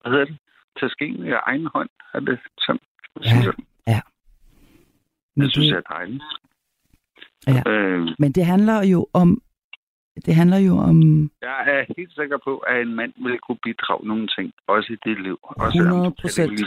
[0.00, 0.38] hvad hedder det,
[0.80, 1.90] tage skeen i egen hånd.
[2.14, 2.80] Er det sådan?
[3.24, 3.52] Ja,
[3.86, 4.00] ja.
[5.36, 6.22] Men det synes jeg er dejligt.
[7.46, 7.62] Ja.
[7.70, 9.42] Øh, Men det handler jo om
[10.26, 11.30] det handler jo om...
[11.42, 15.08] Jeg er helt sikker på, at en mand vil kunne bidrage nogle ting, også i
[15.08, 15.38] dit liv.
[15.42, 16.60] Også 100 procent.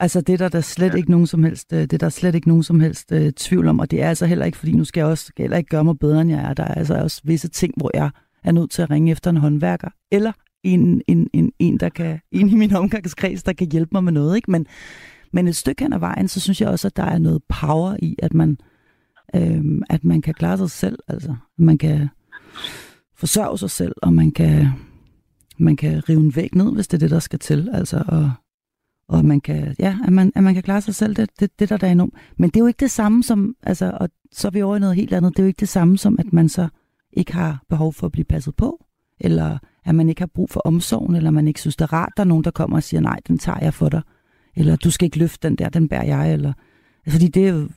[0.00, 0.96] Altså det der, der slet ja.
[0.96, 3.78] ikke nogen som helst, øh, det der slet ikke nogen som helst uh, tvivl om,
[3.78, 5.98] og det er altså heller ikke, fordi nu skal jeg også heller ikke gøre mig
[5.98, 6.54] bedre, end jeg er.
[6.54, 8.10] Der er altså også visse ting, hvor jeg
[8.44, 12.20] er nødt til at ringe efter en håndværker, eller en, en, en, en, der kan,
[12.30, 14.36] en i min omgangskreds, der kan hjælpe mig med noget.
[14.36, 14.50] Ikke?
[14.50, 14.66] Men,
[15.32, 17.96] men et stykke hen ad vejen, så synes jeg også, at der er noget power
[18.02, 18.58] i, at man,
[19.36, 20.98] øhm, at man kan klare sig selv.
[21.08, 22.08] Altså, man kan
[23.22, 24.68] forsørge sig selv, og man kan,
[25.58, 27.68] man kan rive en væg ned, hvis det er det, der skal til.
[27.72, 28.32] Altså, og,
[29.08, 31.68] og man kan, ja, at man, at man kan klare sig selv, det, det, det
[31.68, 32.14] der, der er enormt.
[32.36, 34.80] Men det er jo ikke det samme som, altså, og så er vi over i
[34.80, 36.68] noget helt andet, det er jo ikke det samme som, at man så
[37.12, 38.84] ikke har behov for at blive passet på,
[39.20, 42.12] eller at man ikke har brug for omsorgen, eller man ikke synes, det er rart,
[42.16, 44.02] der er nogen, der kommer og siger, nej, den tager jeg for dig,
[44.56, 46.52] eller du skal ikke løfte den der, den bærer jeg, eller,
[47.06, 47.68] altså, fordi det er jo,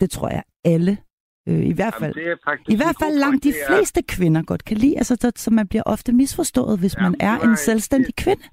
[0.00, 0.98] det tror jeg, alle
[1.48, 4.04] Øh, I hvert fald, Jamen, i hvert fald langt de fleste er...
[4.16, 4.96] kvinder godt kan lide.
[4.96, 8.24] Altså, så, så man bliver ofte misforstået, hvis Jamen, man er en selvstændig det...
[8.24, 8.44] kvinde.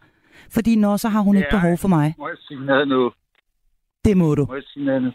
[0.56, 2.16] Fordi når så har hun ikke behov for mig.
[2.18, 3.12] Må jeg sige noget nu?
[4.06, 4.46] Det må du.
[4.46, 5.12] Må jeg sige noget nu?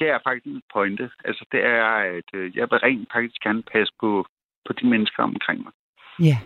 [0.00, 1.10] Det er faktisk en pointe.
[1.24, 1.84] Altså, det er,
[2.16, 4.26] at øh, jeg vil rent faktisk gerne passe på,
[4.66, 5.72] på de mennesker omkring mig.
[6.20, 6.38] Ja.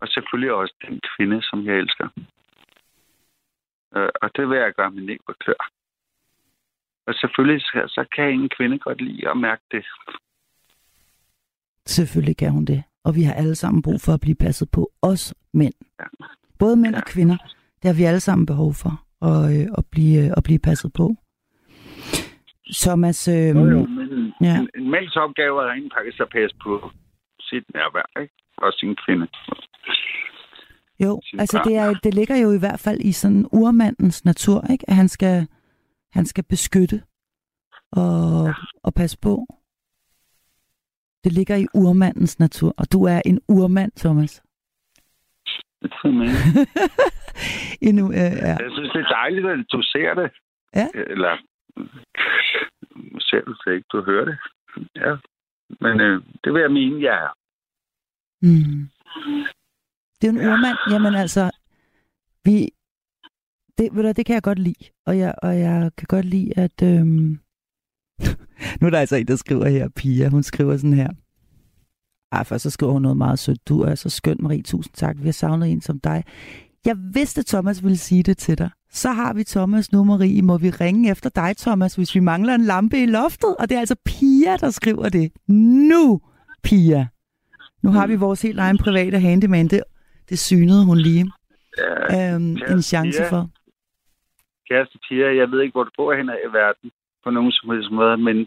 [0.00, 2.08] Og selvfølgelig også den kvinde, som jeg elsker.
[3.96, 5.75] Øh, og det vil jeg gøre med næb og klør.
[7.06, 7.60] Og selvfølgelig
[7.96, 9.84] så kan en kvinde godt lide at mærke det.
[11.86, 12.82] Selvfølgelig kan hun det.
[13.04, 14.90] Og vi har alle sammen brug for at blive passet på.
[15.02, 15.74] Os mænd.
[16.00, 16.04] Ja.
[16.58, 17.00] Både mænd ja.
[17.00, 17.36] og kvinder.
[17.82, 18.92] Det har vi alle sammen behov for
[19.30, 21.14] at, øh, at, blive, øh, at blive passet på.
[22.74, 23.28] Thomas...
[23.28, 24.56] Øh, jo, jo, men ja.
[24.58, 26.90] en, en mands opgave er rent faktisk at passe på
[27.40, 28.34] sit nærvær, ikke?
[28.56, 29.26] Og sin kvinde.
[31.00, 34.64] Jo, sin altså det, er, det ligger jo i hvert fald i sådan urmandens natur,
[34.70, 34.84] ikke?
[34.90, 35.46] At han skal
[36.16, 37.02] han skal beskytte
[37.92, 39.46] og, og passe på.
[41.24, 44.42] Det ligger i urmandens natur, og du er en urmand, Thomas.
[47.86, 48.54] Endnu, øh, ja.
[48.64, 50.30] Jeg synes, det er dejligt, at du ser det.
[50.74, 50.88] Ja.
[50.94, 51.36] Eller
[53.20, 54.38] ser du det ikke, du hører det.
[54.96, 55.16] Ja.
[55.80, 57.32] Men øh, det vil jeg mene, jeg er.
[58.42, 58.88] Mm.
[60.20, 60.52] Det er en ja.
[60.52, 60.76] urmand.
[60.90, 61.50] Jamen altså,
[62.44, 62.70] vi,
[63.78, 64.84] det, ved du, det kan jeg godt lide.
[65.06, 66.82] Og jeg, og jeg kan godt lide, at...
[66.82, 67.38] Øhm...
[68.80, 70.28] nu er der altså en, der skriver her, Pia.
[70.28, 71.08] Hun skriver sådan her.
[72.32, 73.68] Ej, først så skriver hun noget meget sødt.
[73.68, 74.62] Du er så skøn, Marie.
[74.62, 75.16] Tusind tak.
[75.18, 76.24] Vi har savnet en som dig.
[76.84, 78.70] Jeg vidste, Thomas ville sige det til dig.
[78.92, 80.42] Så har vi Thomas nu, Marie.
[80.42, 83.56] Må vi ringe efter dig, Thomas, hvis vi mangler en lampe i loftet?
[83.58, 85.32] Og det er altså Pia, der skriver det.
[85.88, 86.20] Nu,
[86.62, 87.06] Pia.
[87.82, 89.68] Nu har vi vores helt egen private handyman.
[89.68, 89.82] Det,
[90.28, 91.30] det synede hun lige.
[92.10, 93.30] Ja, øhm, en chance Pia.
[93.30, 93.50] for
[94.68, 95.30] kæreste piger.
[95.30, 96.90] jeg ved ikke, hvor du bor hen i verden
[97.24, 98.46] på nogen som helst måde, men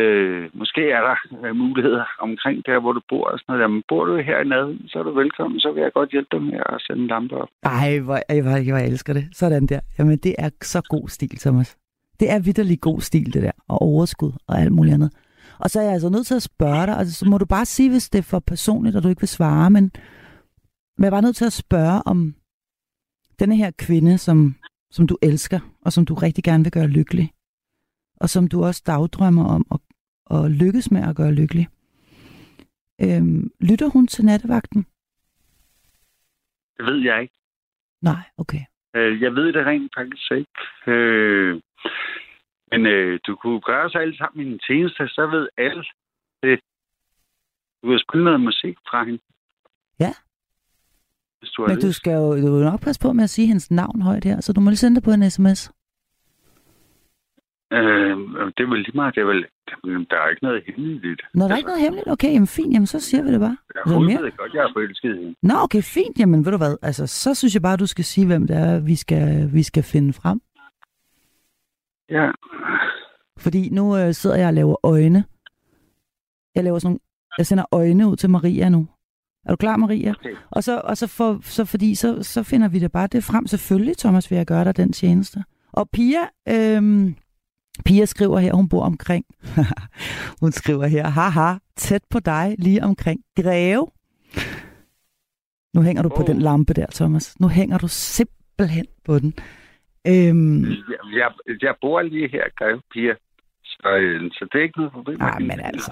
[0.00, 3.62] øh, måske er der øh, muligheder omkring der, hvor du bor og sådan noget.
[3.62, 6.28] Jamen, bor du her i naden, så er du velkommen, så vil jeg godt hjælpe
[6.32, 7.48] dig med at sende en lampe op.
[7.62, 9.24] Ej, hvor, ej, hvor, jeg elsker det.
[9.32, 9.80] Sådan der.
[9.98, 11.76] Jamen, det er så god stil, Thomas.
[12.20, 13.56] Det er vidderlig god stil, det der.
[13.68, 15.10] Og overskud og alt muligt andet.
[15.58, 17.64] Og så er jeg altså nødt til at spørge dig, altså, så må du bare
[17.64, 19.90] sige, hvis det er for personligt, og du ikke vil svare, men,
[20.96, 22.34] men jeg er bare nødt til at spørge om,
[23.38, 24.54] denne her kvinde, som
[24.96, 27.32] som du elsker, og som du rigtig gerne vil gøre lykkelig,
[28.20, 29.80] og som du også dagdrømmer om at,
[30.36, 31.66] at lykkes med at gøre lykkelig.
[33.02, 34.86] Øhm, lytter hun til nattevagten?
[36.76, 37.34] Det ved jeg ikke.
[38.02, 38.62] Nej, okay.
[38.96, 40.60] Øh, jeg ved det rent faktisk ikke.
[40.86, 41.60] Øh,
[42.70, 45.84] men øh, du kunne gøre os alle sammen i en tjeneste, så ved alle
[46.42, 46.60] det.
[47.82, 49.22] Du kan spille noget musik fra hende.
[50.00, 50.12] Ja.
[51.44, 51.96] Hvis du har Men du lyst.
[51.96, 54.52] skal jo du vil nok passe på med at sige hendes navn højt her, så
[54.52, 55.60] du må lige sende det på en sms.
[57.72, 58.16] Øh,
[58.56, 59.14] det er vel lige meget.
[59.14, 59.42] Det er vel,
[60.10, 61.20] der er ikke noget hemmeligt i det.
[61.34, 63.56] Når der er ikke noget hemmeligt, okay, jamen fint, jamen så siger vi det bare.
[63.74, 64.22] Jeg hun mere?
[64.22, 65.34] ved godt, jeg er forelsket hende.
[65.42, 68.26] Nå, okay, fint, jamen ved du hvad, altså så synes jeg bare, du skal sige,
[68.26, 70.40] hvem det er, vi skal, vi skal finde frem.
[72.10, 72.30] Ja.
[73.38, 75.24] Fordi nu øh, sidder jeg og laver øjne.
[76.54, 77.00] Jeg laver sådan nogle,
[77.38, 78.86] jeg sender øjne ud til Maria nu.
[79.46, 80.10] Er du klar, Maria?
[80.10, 80.36] Okay.
[80.50, 83.46] Og så, og så, for, så fordi så, så finder vi det bare det frem.
[83.46, 85.44] Selvfølgelig, Thomas, vil jeg gøre dig den tjeneste.
[85.72, 87.16] Og Pia, øhm,
[87.84, 89.24] Pia skriver her, hun bor omkring.
[90.42, 93.86] hun skriver her, haha, tæt på dig, lige omkring Greve.
[95.74, 96.16] Nu hænger du oh.
[96.16, 97.40] på den lampe der, Thomas.
[97.40, 99.34] Nu hænger du simpelthen på den.
[100.06, 100.64] Øhm,
[101.20, 101.30] Jeg,
[101.62, 103.14] jeg, bor lige her, Greve Pia.
[103.64, 105.18] Så, øh, så det er ikke noget problem.
[105.18, 105.90] Nej, kan men altså.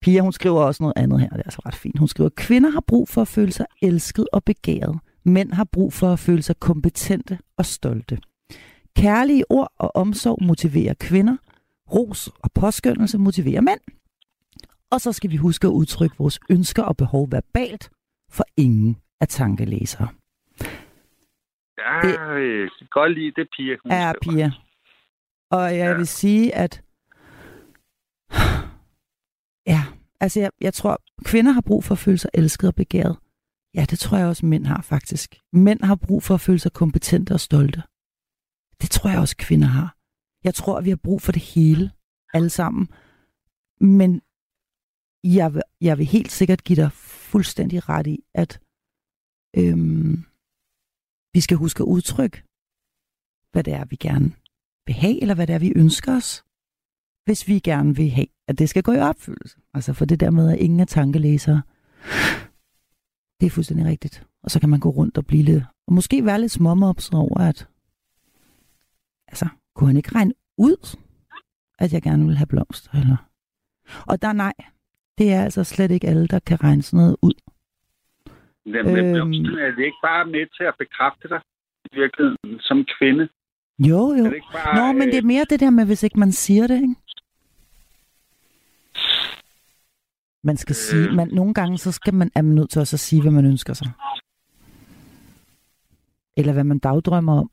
[0.00, 1.98] Pia, hun skriver også noget andet her, det er altså ret fint.
[1.98, 4.98] Hun skriver, kvinder har brug for at føle sig elsket og begæret.
[5.24, 8.18] Mænd har brug for at føle sig kompetente og stolte.
[8.96, 11.36] Kærlige ord og omsorg motiverer kvinder.
[11.94, 13.80] Ros og påskyndelse motiverer mænd.
[14.90, 17.90] Og så skal vi huske at udtrykke vores ønsker og behov verbalt,
[18.30, 20.08] for ingen er tankelæsere.
[21.78, 22.60] Ja, Det- det...
[22.60, 23.76] jeg kan godt lide det, Pia.
[23.76, 24.12] skriver.
[24.22, 24.50] Pia.
[25.50, 25.96] Og jeg Ja.
[25.96, 26.82] vil sige, at...
[29.66, 29.82] Ja,
[30.20, 33.16] altså jeg, jeg tror, kvinder har brug for at føle sig elsket og begæret.
[33.74, 35.36] Ja, det tror jeg også, mænd har faktisk.
[35.52, 37.82] Mænd har brug for at føle sig kompetente og stolte.
[38.82, 39.96] Det tror jeg også, kvinder har.
[40.44, 41.90] Jeg tror, at vi har brug for det hele,
[42.34, 42.88] alle sammen.
[43.80, 44.22] Men
[45.24, 48.60] jeg vil, jeg vil helt sikkert give dig fuldstændig ret i, at
[49.56, 50.24] øhm,
[51.32, 52.42] vi skal huske at udtrykke,
[53.52, 54.28] hvad det er, vi gerne
[54.86, 56.44] vil have, eller hvad det er, vi ønsker os,
[57.28, 59.56] hvis vi gerne vil have, at det skal gå i opfyldelse.
[59.74, 61.62] Altså for det der med, at ingen er tankelæsere,
[63.40, 64.26] det er fuldstændig rigtigt.
[64.42, 67.38] Og så kan man gå rundt og blive lidt, og måske være lidt småmopset over,
[67.40, 67.68] at
[69.28, 70.96] altså, kunne han ikke regne ud,
[71.78, 73.16] at jeg gerne vil have blomster, eller?
[74.06, 74.54] Og der nej,
[75.18, 77.34] det er altså slet ikke alle, der kan regne sådan noget ud.
[78.66, 79.44] Jamen, Øhm.
[79.44, 81.40] er det ikke bare med til at bekræfte dig
[81.84, 83.28] i virkeligheden som kvinde?
[83.78, 84.24] Jo, jo.
[84.52, 86.94] Bare, Nå, men det er mere det der med, hvis ikke man siger det, ikke?
[90.44, 90.76] Man skal øh.
[90.76, 93.32] sige, man, nogle gange så skal man, er man nødt til også at sige, hvad
[93.32, 93.88] man ønsker sig.
[96.36, 97.50] Eller hvad man dagdrømmer om.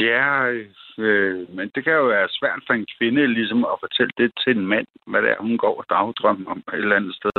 [0.00, 0.50] Ja,
[0.98, 4.56] øh, men det kan jo være svært for en kvinde ligesom at fortælle det til
[4.56, 7.30] en mand, hvad det er, hun går og dagdrømmer om et eller andet sted.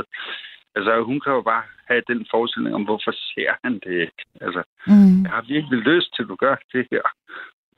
[0.76, 4.22] Altså, hun kan jo bare have den forestilling om, hvorfor ser han det ikke?
[4.40, 5.22] Altså, Mm.
[5.24, 7.02] jeg har virkelig lyst til, at du gør det her.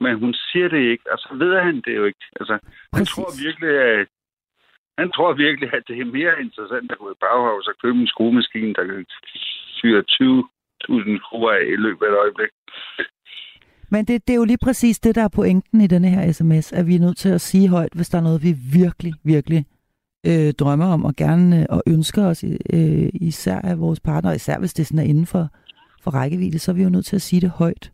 [0.01, 2.25] Men hun siger det ikke, og så ved han det jo ikke.
[2.41, 2.59] Altså,
[2.93, 4.09] han tror virkelig, at
[4.99, 8.07] han tror virkelig, at det er mere interessant at gå i Bauhaus og købe en
[8.07, 9.07] skruemaskine, der kan
[9.81, 12.51] fyre 20.000 skruer af i løbet af et øjeblik.
[13.91, 16.73] Men det, det er jo lige præcis det, der er pointen i denne her sms,
[16.73, 19.67] at vi er nødt til at sige højt, hvis der er noget, vi virkelig, virkelig
[20.27, 24.59] øh, drømmer om og gerne øh, og ønsker os, øh, især af vores partner, især
[24.59, 25.49] hvis det sådan er inden for,
[26.03, 27.92] for rækkevidde, så er vi jo nødt til at sige det højt.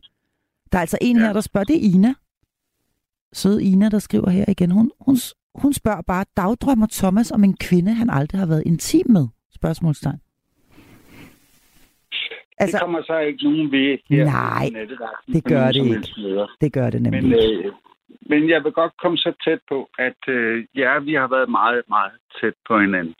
[0.72, 1.22] Der er altså en Ja.
[1.22, 2.14] her, der spørger, det er Ina.
[3.32, 4.70] Søde Ina, der skriver her igen.
[4.70, 5.16] Hun, hun,
[5.54, 9.26] hun spørger bare, dagdrømmer Thomas om en kvinde, han aldrig har været intim med?
[9.54, 10.20] Spørgsmålstegn.
[12.60, 14.24] Altså, det kommer så ikke nogen ved her.
[14.24, 14.70] Nej,
[15.26, 16.08] det gør det ikke.
[16.60, 17.72] Det gør det nemlig Men, øh,
[18.30, 21.82] men jeg vil godt komme så tæt på, at øh, ja, vi har været meget,
[21.88, 23.14] meget tæt på hinanden.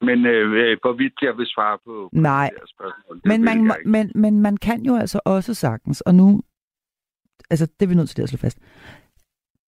[0.00, 2.50] Men øh, hvorvidt jeg vil svare på, på Nej.
[2.60, 6.42] det spørgsmål, det Men man, men, men man kan jo altså også sagtens, og nu,
[7.50, 8.58] altså det er vi nødt til at slå fast,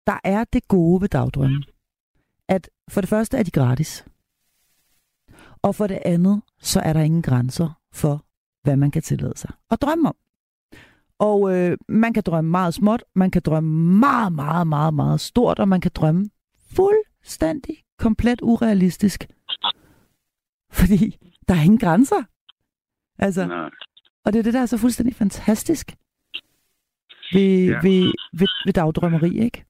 [0.07, 1.65] der er det gode ved dagdrømmen,
[2.49, 4.05] at for det første er de gratis,
[5.63, 8.25] og for det andet, så er der ingen grænser for,
[8.63, 10.17] hvad man kan tillade sig at drømme om.
[11.19, 15.59] Og øh, man kan drømme meget småt, man kan drømme meget, meget, meget, meget stort,
[15.59, 16.31] og man kan drømme
[16.77, 19.27] fuldstændig, komplet urealistisk.
[20.73, 22.23] Fordi der er ingen grænser.
[23.19, 23.71] Altså, Nej.
[24.25, 25.91] og det er det, der er så fuldstændig fantastisk
[27.33, 27.81] ved, ja.
[27.83, 29.65] Ved, ved, ved dagdrømmeri, ikke?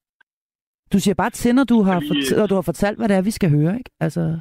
[0.93, 3.21] Du siger bare til, når du har, Fordi- fortalt, du har fortalt, hvad det er,
[3.21, 3.89] vi skal høre, ikke?
[3.99, 4.39] Altså,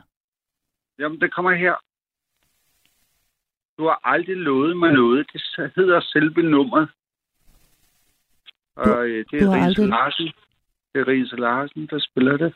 [0.99, 1.75] Jamen, det kommer her.
[3.79, 5.27] du har aldrig lovet mig noget.
[5.33, 6.89] Det hedder selve nummeret.
[8.77, 10.27] Og øh, det er Riese aldrig- Larsen.
[10.93, 12.55] Det er Riese Larsen, der spiller det.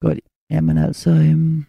[0.00, 0.18] Godt.
[0.50, 1.64] Jamen altså, øhm,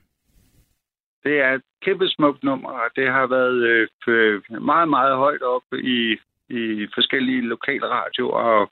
[1.24, 5.68] Det er et kæmpe smukt nummer, og det har været øh, meget, meget højt op
[5.74, 6.18] i,
[6.50, 8.72] i forskellige lokalradioer og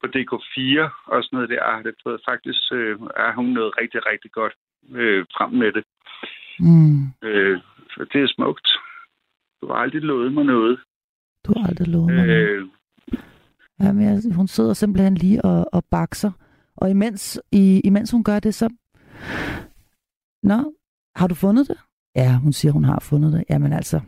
[0.00, 1.72] på DK4 og sådan noget der.
[1.74, 4.54] Har det fået, faktisk øh, er hun noget rigtig, rigtig godt
[4.90, 5.84] øh, frem med det.
[6.58, 8.68] mm, Øh, så det er smukt.
[9.60, 10.78] Du har aldrig lovet mig noget.
[11.46, 12.48] du har aldrig lovet mig noget.
[12.48, 12.66] Øh,
[13.80, 16.32] Jamen, hun sidder simpelthen lige og, og bakser.
[16.76, 18.70] Og imens, i, imens hun gør det, så...
[20.42, 20.72] Nå,
[21.16, 21.76] har du fundet det?
[22.16, 23.44] Ja, hun siger, hun har fundet det.
[23.50, 24.00] Jamen altså,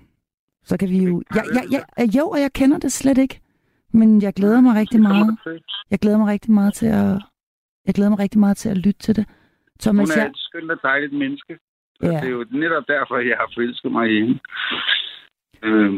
[0.64, 1.22] så kan vi jo...
[1.34, 3.40] Ja, ja, ja, jo, og jeg kender det slet ikke.
[3.92, 5.38] Men jeg glæder mig rigtig meget.
[5.90, 7.22] Jeg glæder mig rigtig meget til at...
[7.86, 9.26] Jeg glæder mig rigtig meget til at lytte til det.
[9.26, 11.58] Hun Thomas, er jeg, et skønt og dejligt menneske.
[12.02, 12.06] Ja.
[12.08, 14.38] det er jo netop derfor, jeg har forelsket mig i hende.
[15.62, 15.94] Øh,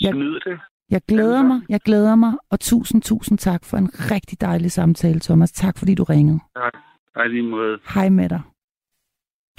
[0.00, 0.58] Jeg- det.
[0.90, 5.20] jeg glæder mig, jeg glæder mig, og tusind, tusind tak for en rigtig dejlig samtale,
[5.20, 5.52] Thomas.
[5.52, 6.40] Tak, fordi du ringede.
[7.20, 7.78] Ej, lige måde.
[7.94, 8.40] Hej med dig.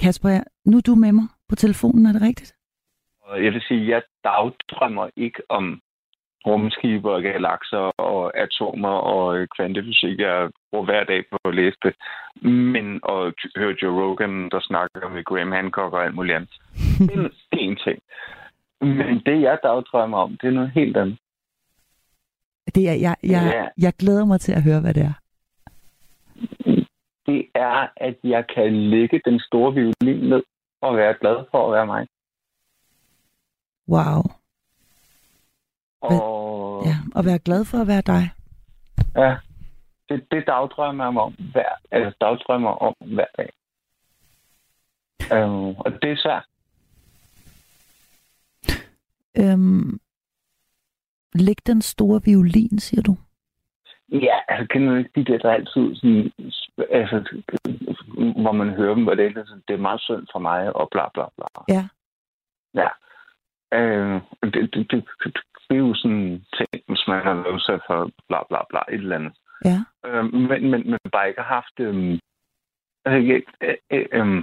[0.00, 0.28] Kasper,
[0.64, 2.54] nu er du med mig på telefonen, er det rigtigt?
[3.22, 5.80] Og jeg vil sige, at jeg dagdrømmer ikke om
[6.46, 10.18] rumskibe og galakser og atomer og øh, kvantefysik.
[10.18, 11.94] Jeg bruger hver dag på at læse det.
[12.74, 16.50] Men at høre Joe Rogan, der snakker med Graham Hancock og alt muligt andet.
[17.08, 17.14] Det
[17.52, 17.98] er en ting.
[18.80, 21.18] Men det, jeg dagdrømmer om, det er noget helt andet.
[22.74, 23.68] Det er, jeg, jeg, Ja.
[23.78, 25.12] jeg glæder mig til at høre, hvad det er.
[27.26, 30.42] Det er, at jeg kan lægge den store violin ned
[30.80, 32.06] og være glad for at være mig.
[33.88, 34.22] Wow.
[36.00, 36.42] Og
[36.84, 38.30] Ja, og være glad for at være dig.
[39.16, 39.36] Ja,
[40.08, 43.52] det, det dagdrømmer jeg om hver, altså dagdrømmer om hver dag.
[45.32, 46.46] Øh, og det er svært.
[49.38, 50.00] Øhm,
[51.34, 53.16] læg den store violin, siger du.
[54.12, 56.32] Ja, altså kender du ikke de der, der altid sådan,
[56.90, 57.42] altså,
[58.42, 60.88] hvor man hører dem, hvor det er, altså, det er meget synd for mig, og
[60.90, 61.46] bla bla bla.
[61.68, 61.88] Ja.
[62.74, 62.88] Ja.
[63.78, 65.34] Øh, det, det, det, det,
[65.70, 69.16] er jo sådan ting, hvis man har været udsat for bla bla bla, et eller
[69.16, 69.32] andet.
[69.64, 69.78] Ja.
[70.06, 71.80] Øh, men, men, men bare ikke har haft...
[71.80, 72.18] Øh,
[73.04, 73.42] altså, jeg,
[73.90, 74.36] øh,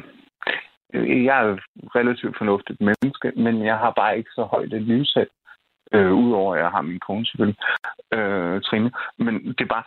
[0.93, 1.58] øh, jeg er
[1.95, 5.27] relativt fornuftigt menneske, men jeg har bare ikke så højt et livssæt.
[5.93, 7.60] Øh, Udover at jeg har min kone selvfølgelig,
[8.13, 8.91] øh, Trine.
[9.17, 9.84] Men det er bare...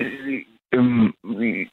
[0.00, 1.66] Øh, øh, øh,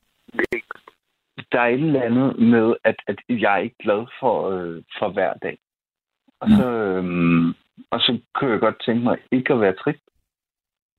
[1.52, 5.10] der er et eller andet med, at, at jeg er ikke glad for, øh, for
[5.10, 5.58] hver dag.
[6.40, 7.04] Og så, øh,
[7.92, 10.04] og så kunne jeg godt tænke mig ikke at være trist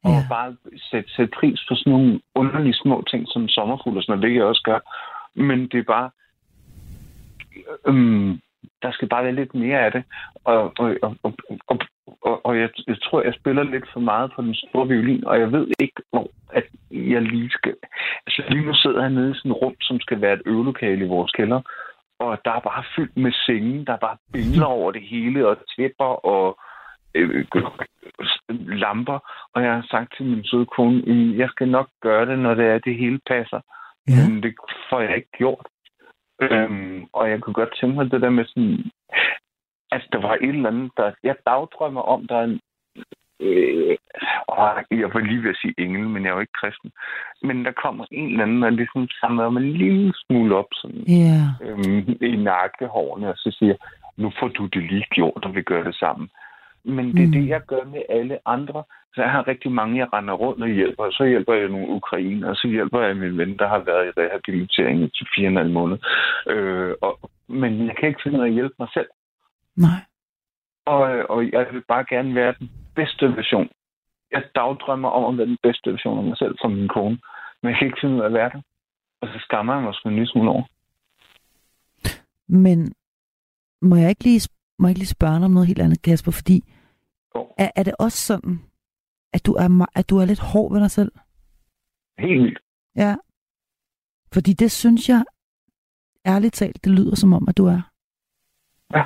[0.04, 0.26] og Ja.
[0.28, 0.56] bare
[0.90, 4.38] sætte, sætte pris på sådan nogle underlige små ting som sommerfugl og sådan noget, hvilket
[4.38, 4.80] jeg også gør.
[5.34, 6.10] Men det er bare...
[7.86, 8.40] Øhm,
[8.82, 10.04] der skal bare være lidt mere af det.
[10.44, 11.34] Og, og, og, og,
[11.66, 11.78] og,
[12.22, 15.40] og, og jeg, jeg tror, jeg spiller lidt for meget på den store violin, og
[15.40, 17.74] jeg ved ikke, hvor at jeg lige skal...
[18.26, 21.04] Altså lige nu sidder jeg nede i sådan et rum, som skal være et øvelokale
[21.04, 21.60] i vores kælder,
[22.20, 25.56] og der er bare fyldt med senge, der er bare billeder over det hele, og
[25.76, 26.58] tæpper og
[27.14, 27.44] øh,
[28.84, 29.18] lamper,
[29.54, 32.54] og jeg har sagt til min søde kone, "Mm, jeg skal nok gøre det, når
[32.54, 33.60] det er, det hele passer.
[34.08, 34.28] Ja.
[34.28, 34.54] Men det
[34.90, 35.66] får jeg ikke gjort.
[36.42, 38.90] Øhm, og jeg kunne godt tænke mig det der med sådan,
[39.92, 41.12] at der var et eller andet, der...
[41.22, 42.60] Jeg dagdrømmer om, der er en...
[43.40, 43.96] Øh,
[44.90, 46.90] jeg var lige ved at sige engel, men jeg er jo ikke kristen.
[47.42, 51.04] Men der kommer en eller anden, der ligesom samler mig en lille smule op sådan,
[51.08, 51.40] Ja.
[51.66, 53.74] øhm, i nakkehårene, og så siger,
[54.16, 56.30] nu får du det lige gjort, og vi gør det sammen.
[56.84, 57.32] Men det er Mm.
[57.32, 58.82] det, jeg gør med alle andre.
[59.14, 61.04] Så jeg har rigtig mange, jeg render rundt og hjælper.
[61.04, 64.06] Og så hjælper jeg nogle ukrainer, og så hjælper jeg min ven, der har været
[64.06, 65.98] i rehabilitering i fire og en halv måned.
[66.46, 69.06] Øh, og, men jeg kan ikke finde ud af at hjælpe mig selv.
[69.76, 70.00] Nej.
[70.86, 73.68] Og, og jeg vil bare gerne være den bedste version.
[74.30, 77.18] Jeg dagdrømmer om at være den bedste version af mig selv som min kone.
[77.62, 78.62] Men jeg kan ikke finde ud af at være det.
[79.20, 80.64] Og så skammer jeg mig sgu en lille smule over.
[82.48, 82.92] Men
[83.82, 86.32] må jeg ikke lige, må jeg ikke lige spørge dig om noget helt andet, Kasper?
[86.32, 86.62] Fordi
[87.34, 87.54] Jo.
[87.58, 88.58] er, er det også sådan,
[89.32, 91.12] at du, er, at du er lidt hård ved dig selv?
[92.18, 92.58] Helt vildt.
[92.96, 93.16] Ja.
[94.32, 95.24] Fordi det synes jeg,
[96.26, 97.80] ærligt talt, det lyder som om, at du er.
[98.92, 99.02] Men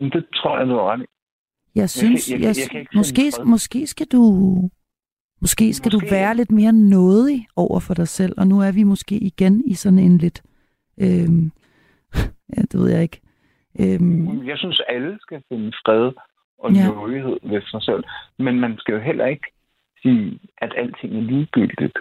[0.00, 1.06] det tror jeg, du har ret i.
[1.74, 4.22] Jeg synes, jeg- jeg, jeg jeg, finde måske, måske skal du...
[5.40, 6.06] Måske skal måske.
[6.06, 9.64] du være lidt mere nådig over for dig selv, og nu er vi måske igen
[9.66, 10.42] i sådan en lidt...
[10.98, 11.52] Øhm,
[12.56, 13.20] ja, det ved jeg ikke.
[13.80, 16.12] Øhm, Jeg synes, alle skal finde fred
[16.58, 16.86] og ja.
[16.88, 18.04] nådighed ved sig selv.
[18.38, 19.46] Men man skal jo heller ikke
[20.02, 21.98] sige, at alting er ligegyldigt.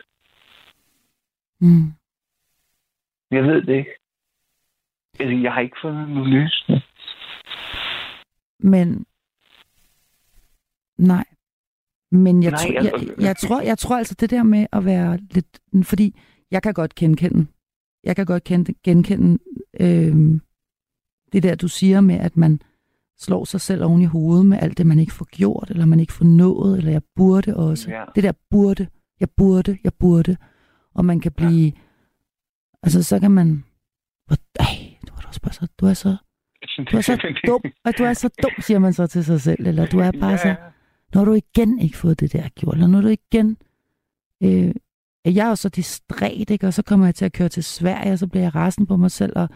[1.61, 1.93] mm,
[3.31, 3.91] Jeg ved det ikke.
[5.19, 6.81] Altså, jeg har ikke fundet nogen løsning.
[8.63, 9.05] Men
[10.97, 11.25] nej.
[12.11, 14.67] Men jeg, Nej, tro, jeg, altså- jeg, jeg, tror, jeg tror altså det der med
[14.71, 15.59] at være lidt...
[15.83, 16.19] Fordi
[16.51, 17.47] jeg kan godt genkende,
[18.03, 19.39] jeg kan godt kende, genkende
[19.79, 20.39] øh,
[21.33, 22.61] det der, du siger med, at man
[23.19, 25.99] slår sig selv oven i hovedet med alt det, man ikke får gjort, eller man
[25.99, 27.91] ikke får nået, eller jeg burde også.
[27.91, 28.03] Ja.
[28.15, 28.87] Det der burde,
[29.19, 30.37] jeg burde, jeg burde.
[30.93, 31.71] Og man kan blive...
[32.83, 33.63] Altså, så kan man...
[34.59, 35.67] Ej, du er da også bare så...
[35.77, 36.15] Du er så,
[36.77, 39.67] du er så dum, og du er så dum, siger man så til sig selv.
[39.67, 40.37] Eller du er bare ja.
[40.37, 40.55] så...
[41.13, 43.57] Har du igen ikke fået det der gjort, eller har du igen...
[44.43, 44.71] Øh,
[45.25, 46.67] jeg er jo så distræt, ikke?
[46.67, 48.97] og så kommer jeg til at køre til Sverige, og så bliver jeg rasen på
[48.97, 49.33] mig selv.
[49.35, 49.49] Og,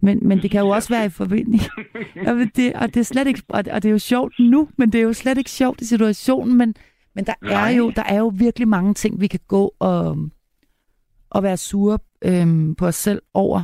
[0.00, 1.70] men, men det kan jo også være i forbindelse...
[2.26, 4.92] Men det, og det er slet ikke, og og det er jo sjovt nu, men
[4.92, 6.74] det er jo slet ikke sjovt i situationen, men,
[7.14, 7.74] men der, er Nej.
[7.76, 10.18] jo, der er jo virkelig mange ting, vi kan gå og,
[11.30, 13.62] og være sure øhm, på os selv over,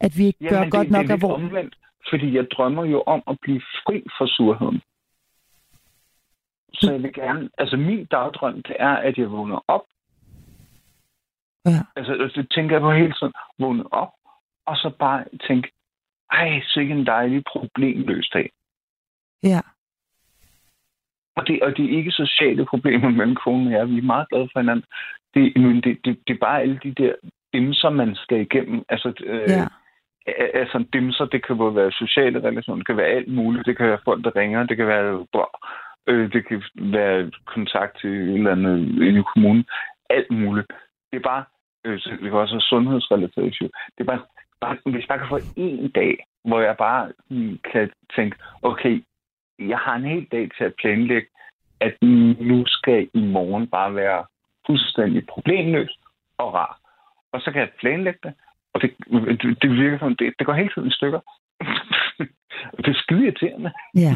[0.00, 1.78] at vi ikke Ja, gør men godt det, nok det er af omvendt,
[2.10, 4.82] fordi jeg drømmer jo om at blive fri fra surheden.
[6.72, 7.50] Så jeg vil gerne...
[7.58, 9.84] Altså, min dagdrøm, det er, at jeg vågner op.
[11.64, 11.80] Ja.
[11.96, 13.32] Altså, det tænker jeg på hele tiden.
[13.58, 14.12] Vågne op,
[14.66, 15.72] og så bare tænke,
[16.32, 18.50] ej, sikke en dejlig problemløs dag.
[19.42, 19.60] Ja,
[21.36, 23.88] Og det, og det er ikke sociale problemer mellem konen og jeg.
[23.88, 24.84] Vi er meget glade for hinanden.
[25.34, 27.14] Det, men det, det, det er bare alle de der
[27.52, 28.84] dimser, man skal igennem.
[28.88, 29.66] Altså, øh, ja,
[30.54, 33.66] altså dimser, det kan både være sociale relationer, det kan være alt muligt.
[33.66, 35.26] Det kan være folk, der ringer, det kan være
[36.06, 39.64] øh, det kan være kontakt til et eller andet inde i kommunen.
[40.10, 40.66] Alt muligt.
[41.10, 41.44] Det er bare,
[41.84, 43.70] øh, det kan også være sundhedsrelateret issue.
[43.98, 44.22] Det er bare,
[44.60, 49.04] bare, hvis jeg bare kan få en dag, hvor jeg bare mm, kan tænke, okay,
[49.58, 51.28] jeg har en hel dag til at planlægge,
[51.80, 51.94] at
[52.40, 54.24] nu skal i morgen bare være
[54.66, 55.98] fuldstændig problemløs
[56.38, 56.78] og rar.
[57.32, 58.34] Og så kan jeg planlægge det,
[58.76, 58.90] og det,
[59.62, 61.20] det, virker som, det, det går hele tiden i stykker.
[62.84, 64.14] det er skide irriterende, ja.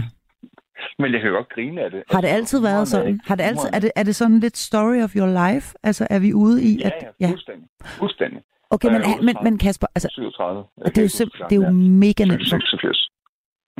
[0.98, 2.02] men jeg kan jo godt grine af det.
[2.10, 3.20] Har det altid været sådan?
[3.26, 5.66] Har det altid, er, det, er det sådan lidt story of your life?
[5.82, 6.92] Altså, er vi ude i, Ja, at...
[7.20, 7.68] ja, fuldstændig.
[7.84, 8.40] Fuldstændig.
[8.70, 10.64] Okay, men, Øh, men, men Kasper, altså, 37.
[10.84, 11.70] det er jo, simp- det er jo
[12.04, 12.40] mega nemt.
[12.50, 13.10] for- 86.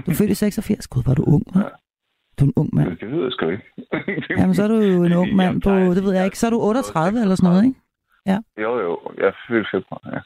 [0.07, 0.89] Du er født i 86.
[0.89, 1.59] Gud, var du ung, hva'?
[1.59, 1.69] Ja.
[2.39, 2.97] Du er en ung mand.
[2.99, 3.65] Det ved jeg sgu ikke.
[4.39, 6.51] Jamen, så er du jo en ung mand på, det ved jeg ikke, så er
[6.51, 7.81] du 38 eller sådan noget, ikke?
[8.59, 9.13] Jo, jo.
[9.17, 10.21] Jeg er i februar, ja.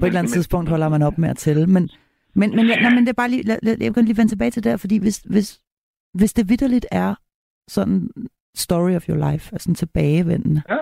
[0.00, 1.66] På et eller andet tidspunkt holder man op med at tælle.
[1.66, 1.90] Men,
[2.34, 4.32] men, men, ja, nej, men det er bare lige, lad, lad, jeg godt lige vende
[4.32, 5.60] tilbage til det, fordi hvis, hvis,
[6.14, 7.14] hvis det vidderligt er
[7.68, 8.10] sådan
[8.54, 10.78] story of your life, altså en tilbagevendende, Ja.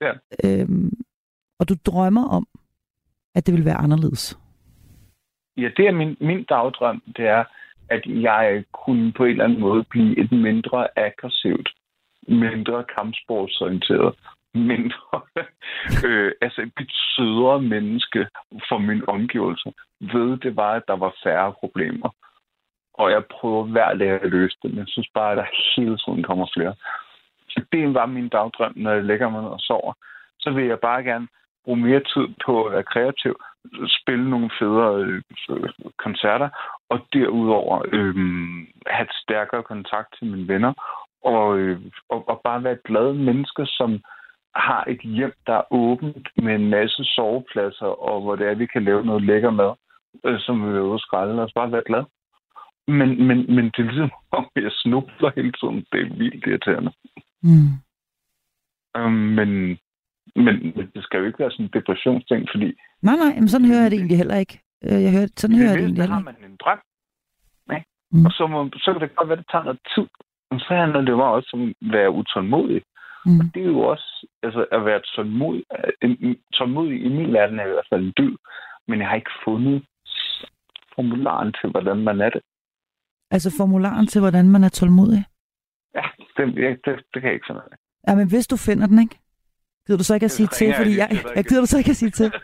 [0.00, 0.12] Ja.
[0.44, 0.92] Øhm,
[1.58, 2.46] og du drømmer om,
[3.34, 4.38] at det vil være anderledes.
[5.56, 7.44] Ja, det er min, min dagdrøm, det er,
[7.88, 11.68] at jeg kunne på en eller anden måde blive et mindre aggressivt,
[12.28, 14.14] mindre kampsportsorienteret,
[14.54, 15.20] mindre,
[16.06, 18.28] øh, altså et lidt sødere menneske
[18.68, 19.72] for min omgivelse.
[20.00, 22.10] Ved det var, at der var færre problemer.
[22.94, 25.46] Og jeg prøver hver dag at løse det, men jeg synes bare, at der
[25.76, 26.74] hele tiden kommer flere.
[27.48, 29.92] Så det var min dagdrøm, når jeg lægger mig ned og sover.
[30.38, 31.28] Så vil jeg bare gerne
[31.64, 33.34] bruge mere tid på at være kreativ,
[33.88, 35.22] spille nogle federe øh,
[35.98, 36.48] koncerter,
[36.88, 38.14] og derudover øh,
[38.86, 40.72] have et stærkere kontakt til mine venner,
[41.24, 44.00] og, øh, og, og bare være et glad menneske, som
[44.56, 48.66] har et hjem, der er åbent med en masse sovepladser, og hvor det er, vi
[48.66, 49.72] kan lave noget lækker mad,
[50.24, 52.04] øh, som vi vil ude skralde, og så bare være glad.
[52.88, 55.86] Men, men, men det er ligesom, om jeg snubler hele tiden.
[55.92, 56.92] Det er vildt irriterende.
[57.42, 57.70] Mm.
[58.98, 59.48] Um, men,
[60.36, 62.68] men, men det skal jo ikke være sådan en depressionsting, fordi
[63.02, 64.60] Nej, nej, men sådan hører jeg det egentlig heller ikke.
[64.84, 66.40] Øh, Jeg hører, sådan hører jeg det egentlig heller har ikke.
[66.42, 66.80] man en drøm.
[67.76, 67.86] Ikke?
[68.12, 68.24] Mm.
[68.26, 70.06] Og så, må, så kan det godt være, at det tager noget tid.
[70.50, 72.82] Men så handler det bare også om at være utålmodig.
[73.26, 73.50] Mm.
[73.54, 75.00] Det er jo også, altså at være
[76.02, 78.36] en, tålmodig i min verden er i hvert fald en dyd,
[78.88, 79.84] men jeg har ikke fundet
[80.94, 82.42] formularen til, hvordan man er det.
[83.30, 85.24] Altså formularen til, hvordan man er tålmodig.
[85.94, 86.02] Ja,
[86.36, 87.76] det, jeg, det, det kan jeg ikke finde af.
[88.08, 89.18] Ja, men hvis du finder den, ikke?
[89.86, 91.90] Gider du så ikke at sige til, jeg fordi jeg, jeg gider du så ikke
[91.90, 92.32] at sige til.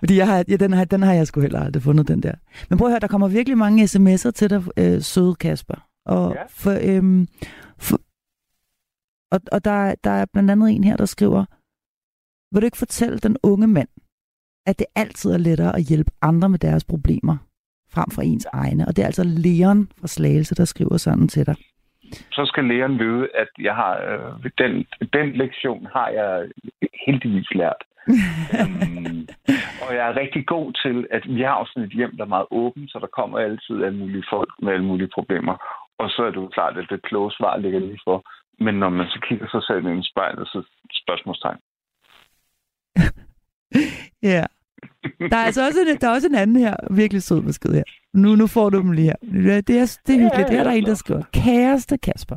[0.00, 2.32] Fordi jeg har, ja, den, har, den har jeg sgu heller aldrig fundet, den der.
[2.70, 5.74] Men prøv at høre, der kommer virkelig mange sms'er til dig, øh, søde Kasper.
[6.06, 6.42] Og, Ja.
[6.48, 7.26] for, øhm,
[7.78, 7.98] for,
[9.32, 11.44] og, og der, der er blandt andet en her, der skriver,
[12.52, 13.88] vil du ikke fortælle den unge mand,
[14.66, 17.36] at det altid er lettere at hjælpe andre med deres problemer,
[17.94, 18.88] frem for ens egne.
[18.88, 21.56] Og det er altså Leon fra Slagelse, der skriver sådan til dig.
[22.32, 26.50] så skal læreren vide, at jeg har øh, den, den lektion har jeg
[27.06, 27.82] heldigvis lært.
[28.60, 29.28] um,
[29.84, 32.46] og jeg er rigtig god til, at vi har sådan et hjem, der er meget
[32.50, 35.56] åbent, så der kommer altid alle mulige folk med alle mulige problemer.
[35.98, 38.18] Og så er det jo klart, at det kloge svar ligger lige for.
[38.60, 40.62] Men når man så kigger sig selv i en spejl, så
[41.02, 41.60] spørgsmålstegn.
[44.22, 44.44] Ja.
[45.30, 47.82] Der er altså også en, der er også en anden her, virkelig sød besked her.
[48.14, 49.16] Nu, nu får du dem lige her.
[49.60, 50.48] Det er, det er hyggeligt.
[50.48, 51.22] Det er der en, der skriver.
[51.32, 52.36] Kæreste Kasper.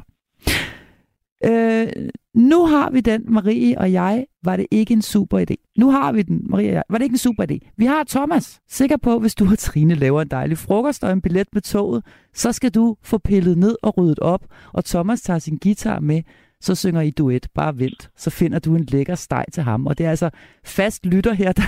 [1.45, 1.87] Øh,
[2.33, 5.62] nu har vi den, Marie og jeg, var det ikke en super idé.
[5.77, 7.57] Nu har vi den, jeg, var det ikke en super idé.
[7.77, 11.21] Vi har Thomas, sikker på, hvis du og Trine laver en dejlig frokost og en
[11.21, 14.41] billet med toget, så skal du få pillet ned og ryddet op,
[14.73, 16.21] og Thomas tager sin guitar med,
[16.61, 19.87] så synger I duet, bare vent, så finder du en lækker steg til ham.
[19.87, 20.29] Og det er altså
[20.65, 21.63] fast lytter her, der,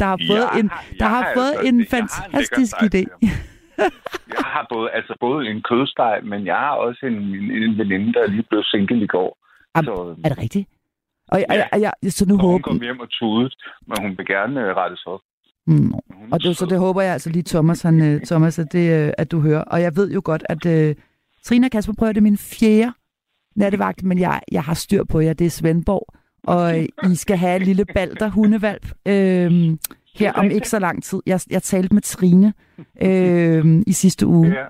[0.00, 2.98] der har fået Jeg en, har- der har har fået altså- en en fantastisk lækker
[3.20, 3.28] idé.
[4.38, 8.12] Jeg har både, altså både en kødsteg, men jeg har også en, en, en veninde,
[8.12, 9.38] der er lige blev single i går.
[9.78, 10.68] Am- så, Er det rigtigt?
[11.32, 11.62] Og, Ja.
[11.72, 13.50] og, og, så nu så hun håber kom hjem og tudede,
[13.88, 15.20] men hun vil gerne øh, rettes op.
[15.66, 15.92] Mm.
[16.32, 19.12] Og det, så det håber jeg altså lige, Thomas, han, øh, Thomas at, det, øh,
[19.18, 19.62] at du hører.
[19.62, 20.94] Og jeg ved jo godt, at uh,
[21.44, 22.92] Trine og Kasper prøver det min fjerde
[23.56, 25.32] nattevagt, men jeg, jeg har styr på jer.
[25.32, 26.14] Det er Svendborg,
[26.44, 29.76] og øh, I skal have en lille balder hundevalp øh,
[30.14, 31.20] her om ikke så lang tid.
[31.26, 32.52] Jeg, jeg talte med Trine
[33.02, 34.48] øh, i sidste uge.
[34.48, 34.64] Ja.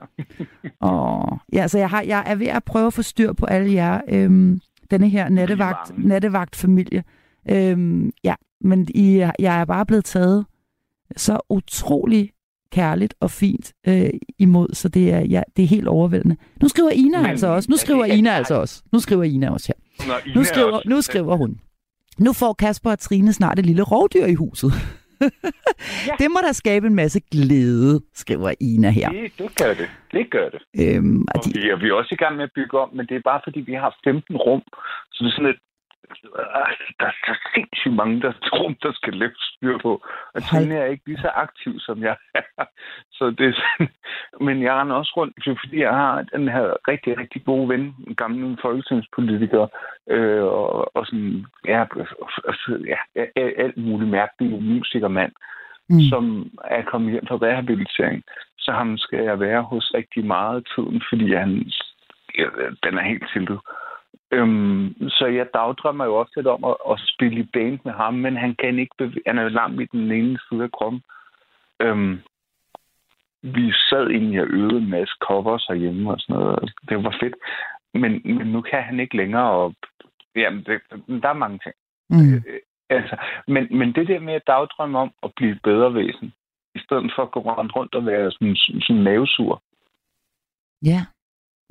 [0.80, 3.72] Og, ja, så jeg, har, jeg er ved at prøve at få styr på alle
[3.72, 4.61] jer, øhm,
[4.91, 6.09] denne her nattevagt, mange.
[6.09, 7.05] nattevagtfamilie.
[7.51, 10.47] Øhm, ja, men I, jeg er bare blevet taget
[11.16, 12.30] så utrolig
[12.72, 16.36] kærligt og fint øh, imod, så det er, ja, det er helt overvældende.
[16.62, 17.66] Nu skriver Ina Men- altså også.
[17.70, 18.82] Nu er skriver det- Ina altså også.
[18.93, 20.07] Nu skriver Ina også her.
[20.09, 21.59] Nå, Ina Nu er skriver, også- nu skriver hun.
[22.18, 24.72] Nu får Kasper og Trine snart et lille rovdyr i huset.
[26.20, 29.08] Det må da skabe en masse glæde, skriver Ina her.
[29.10, 29.88] Det, det gør det.
[30.12, 30.60] Det gør det.
[30.82, 32.88] Øhm, og Og de, vi, er, vi er også i gang med at bygge om,
[32.96, 34.62] men det er bare fordi, vi har 15 rum.
[35.12, 35.60] Så det er sådan et...
[37.00, 40.02] Der er så sindssygt mange der rum, der skal lægge styr på.
[40.34, 40.42] Og.
[40.42, 42.64] Trine er ikke lige så aktiv, som jeg er.
[43.16, 43.88] Så det er sådan,
[44.46, 48.14] Men jeg render også rundt, fordi jeg har den her rigtig, rigtig gode ven, en
[48.14, 49.66] gammel folketingspolitiker,
[50.11, 51.84] øh, og, og sådan, ja,
[52.86, 52.96] ja,
[53.36, 55.32] alt- muligt mærkeligt musikermand,
[55.88, 58.22] mm, som er kommet hjem fra rehabilitering.
[58.58, 61.50] Så ham skal jeg være hos rigtig meget tiden, fordi han,
[62.84, 63.61] den er helt tiltet.
[64.30, 68.36] Øhm, så jeg dagdrømmer jo ofte om at, at spille i band med ham, men
[68.36, 71.02] han kan ikke bevæge, han er lam i den ene side af kroppen.
[71.80, 72.20] Øhm,
[73.42, 76.72] vi sad egentlig og øvede en masse covers herhjemme og sådan noget.
[76.88, 77.34] Det var fedt.
[77.94, 79.74] Men, men nu kan han ikke længere, og
[80.36, 80.80] jamen, det,
[81.22, 81.74] der er mange ting.
[82.10, 82.34] mm.
[82.34, 82.60] Øh,
[82.90, 83.16] Altså,
[83.48, 86.32] men, men det der med at dagdrømme om at blive et bedre væsen,
[86.74, 89.62] i stedet for at gå rundt rundt og være sådan, sådan mavesur.
[90.84, 91.00] Ja.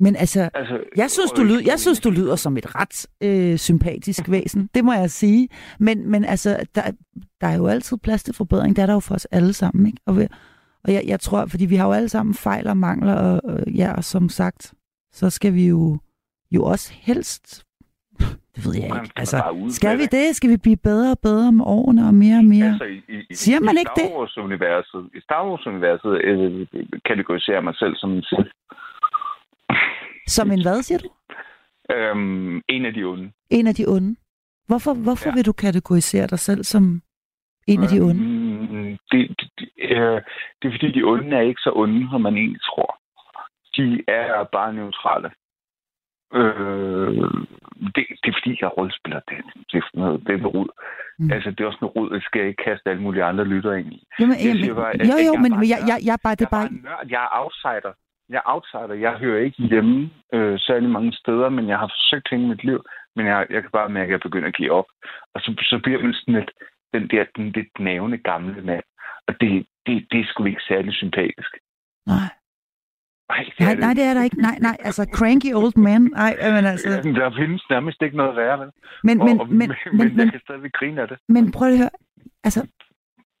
[0.00, 3.56] Men altså, Altså, jeg synes, du lyder, jeg synes, du lyder som et ret øh,
[3.58, 4.70] sympatisk væsen.
[4.74, 5.48] Det må jeg sige.
[5.78, 6.82] Men, men altså, der,
[7.40, 8.76] der er jo altid plads til forbedring.
[8.76, 9.86] Det er der jo for os alle sammen.
[9.86, 9.98] Ikke?
[10.06, 10.14] Og,
[10.84, 13.14] og jeg, jeg tror, fordi vi har jo alle sammen fejl og mangler.
[13.14, 14.74] Og, og, ja, og som sagt,
[15.12, 15.98] så skal vi jo,
[16.50, 17.64] jo også helst...
[18.56, 19.12] Det ved jeg Man ikke.
[19.16, 19.36] Altså,
[19.68, 20.36] skal vi det.
[20.36, 22.66] Skal vi blive bedre og bedre med årene og mere og mere?
[22.66, 22.98] Altså, i,
[23.30, 24.08] i, Siger man i ikke det?
[24.16, 26.66] Wars-universet, I Star Wars-universet øh,
[27.04, 28.50] kategoriserer jeg mig selv som en selv.
[30.36, 31.08] Som en hvad, siger du?
[31.94, 33.32] Øhm, en af de onde.
[33.50, 34.16] En af de onde.
[34.68, 35.34] Hvorfor, hvorfor Ja.
[35.34, 37.02] vil du kategorisere dig selv som
[37.66, 38.22] en af de onde?
[38.24, 39.20] Øhm, det,
[39.58, 40.20] det, øh,
[40.58, 42.90] det er fordi, de onde er ikke så onde, som man egentlig tror.
[43.76, 45.30] De er bare neutrale.
[46.34, 47.22] Øh,
[47.94, 49.20] det, det er fordi, jeg rollespiller.
[49.28, 49.36] Det,
[49.72, 50.68] det, er sådan noget, det er rod.
[51.18, 51.24] Mm.
[51.24, 51.32] Mm.
[51.32, 53.72] Altså, det er også noget rod, det skal jeg ikke kaste alle mulige andre lytter
[53.80, 53.98] ind i.
[54.20, 56.46] Jamen, Jeg jamen, bare, jo, jeg jo, men bare jeg, jeg, jeg, bare, det Jeg
[56.46, 56.64] er bare...
[56.64, 57.06] er bare nørd.
[57.14, 57.92] Jeg er outsider.
[58.30, 58.94] Jeg er outsider.
[59.06, 62.80] Jeg hører ikke hjemme øh, særlig mange steder, men jeg har forsøgt hele mit liv.
[63.16, 64.84] Men jeg, jeg kan bare mærke, at jeg begynder at give op.
[65.34, 66.50] Og så, så bliver man sådan lidt,
[66.94, 68.84] den der den lidt nævne gamle mand.
[69.28, 71.50] Og det, det, det er sgu ikke særlig sympatisk.
[72.06, 72.28] Nej.
[73.30, 74.40] Ej, det Nej, det nej, det er der ikke.
[74.40, 76.02] Nej, nej, altså cranky old man.
[76.02, 76.88] Nej, men altså...
[77.20, 78.70] Der findes nærmest ikke noget værre, vel?
[79.04, 81.18] Men, Og- men, og- men, men, men, jeg men, kan stadigvæk grine af det.
[81.28, 81.90] men prøv at høre.
[82.44, 82.60] Altså,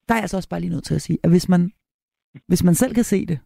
[0.08, 1.72] der er jeg altså også bare lige nødt til at sige, at hvis man,
[2.48, 3.38] hvis man selv kan se det,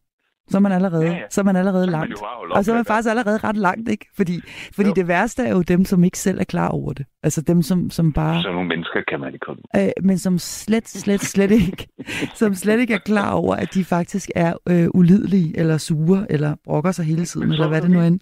[0.49, 1.23] så er man allerede, Ja, ja.
[1.31, 2.21] så er man allerede Så man langt.
[2.21, 4.07] holde Og så er man faktisk allerede ret langt, ikke?
[4.17, 4.41] Fordi,
[4.75, 4.95] fordi Jo.
[4.95, 7.07] det værste er jo dem, som ikke selv er klar over det.
[7.23, 8.43] Altså dem, som, som bare...
[8.43, 9.63] Sådan nogle mennesker kan man ikke komme.
[9.77, 11.89] øh, men som slet, slet, slet ikke,
[12.35, 16.57] som slet ikke er klar over, at de faktisk er øh, ulidelige, eller sure, eller
[16.65, 18.21] brokker sig hele tiden, så eller hvad det nu end.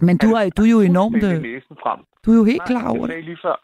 [0.00, 2.00] Men du er, du er jo enormt, øh, frem.
[2.26, 3.12] du er jo helt klar over jeg det.
[3.14, 3.56] sagde lige før.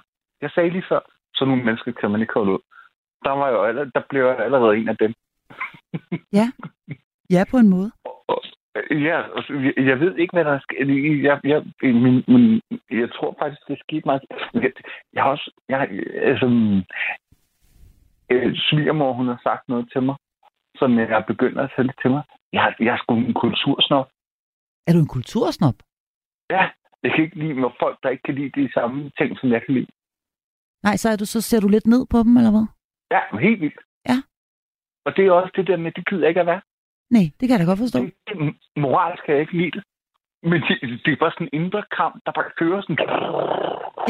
[0.43, 1.01] Jeg sagde lige før,
[1.35, 2.59] sådan nogle mennesker kan man ikke holde ud.
[3.25, 3.59] Der, var jo
[3.95, 5.13] der blev jeg allerede en af dem.
[6.33, 6.47] Ja,
[7.51, 7.93] på en måde.
[8.05, 8.43] Og-
[8.91, 9.19] Ja,
[9.89, 11.23] jeg- ved ikke, hvad der er sket.
[11.23, 12.61] Jeg, jeg, min, min,
[12.91, 14.23] jeg tror faktisk, det skete meget.
[14.55, 14.73] Jeg,
[15.13, 15.51] jeg har også...
[15.69, 15.79] Jeg,
[16.31, 16.47] altså,
[18.33, 20.17] øh, svigermor, hun har sagt noget til mig,
[20.81, 22.23] som jeg er begyndt at lidt til mig.
[22.53, 24.09] Jeg, jeg er sgu en kultursnop.
[24.87, 25.75] Er du en kultursnop?
[26.51, 26.63] Ja,
[27.03, 29.63] jeg kan ikke lide med folk, der ikke kan lide de samme ting, som jeg
[29.65, 29.87] kan lide.
[30.83, 32.67] Nej, så, er du, så ser du lidt ned på dem, eller hvad?
[33.15, 33.81] Ja, helt vildt.
[34.09, 34.17] Ja.
[35.07, 36.61] Og det er også det der med, det gider jeg ikke at være.
[37.17, 37.99] Nej, det kan jeg da godt forstå.
[37.99, 38.37] Det, det,
[38.77, 39.83] moralsk kan jeg ikke lide det.
[40.51, 42.97] Men det, det er bare sådan en indre kamp, der bare kører sådan.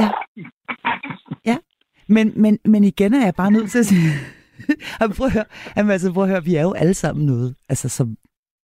[0.02, 0.08] Ja.
[1.50, 1.56] Ja.
[2.08, 4.08] Men, men, men igen er jeg bare nødt til at sige...
[5.00, 5.44] Jamen, prøv at høre.
[5.76, 6.44] Jamen, altså, prøv at høre.
[6.44, 8.16] Vi er jo alle sammen noget, altså, som,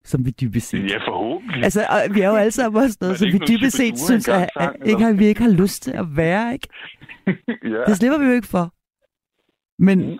[0.05, 0.91] som vi dybest set.
[0.91, 1.65] Ja, forhåbentlig.
[1.65, 4.49] Altså, og vi er jo alle sammen også noget, som vi dybest set synes, at,
[4.57, 6.69] at, ikke, har, vi ikke har lyst til at være, ikke?
[7.75, 7.85] ja.
[7.87, 8.73] Det slipper vi jo ikke for.
[9.79, 10.19] Men Mm.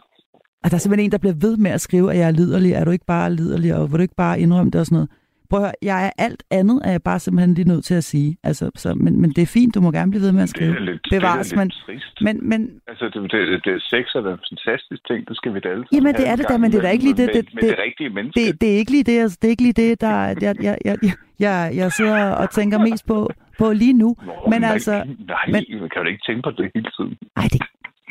[0.65, 2.73] Og der er simpelthen en, der bliver ved med at skrive, at jeg er liderlig.
[2.73, 5.11] Er du ikke bare liderlig, og vil du ikke bare indrømme det og sådan noget?
[5.51, 8.05] Prøv at høre, jeg er alt andet, er jeg bare simpelthen lige nødt til at
[8.05, 8.37] sige.
[8.43, 10.57] Altså, så, men, men det er fint, du må gerne blive ved med at Det
[10.57, 10.77] skrive.
[10.77, 12.17] er lidt, Bevares, det er men, lidt trist.
[12.23, 15.61] men, men Altså, det, det, det, sex er da en fantastisk ting, det skal vi
[15.61, 17.49] da alle Jamen, det er det da, men det er da ikke lige det- det-
[17.55, 18.41] det- det rigtige menneske.
[18.41, 20.55] det, det er ikke lige det, altså, det er ikke lige det, der jeg, jeg,
[20.63, 24.17] jeg, jeg, jeg, jeg sidder og tænker mest på, på lige nu.
[24.27, 24.93] Nå, men nej, altså-
[25.33, 27.15] Nej, men- men, man kan jo ikke tænke på det hele tiden.
[27.37, 27.61] Ej, det,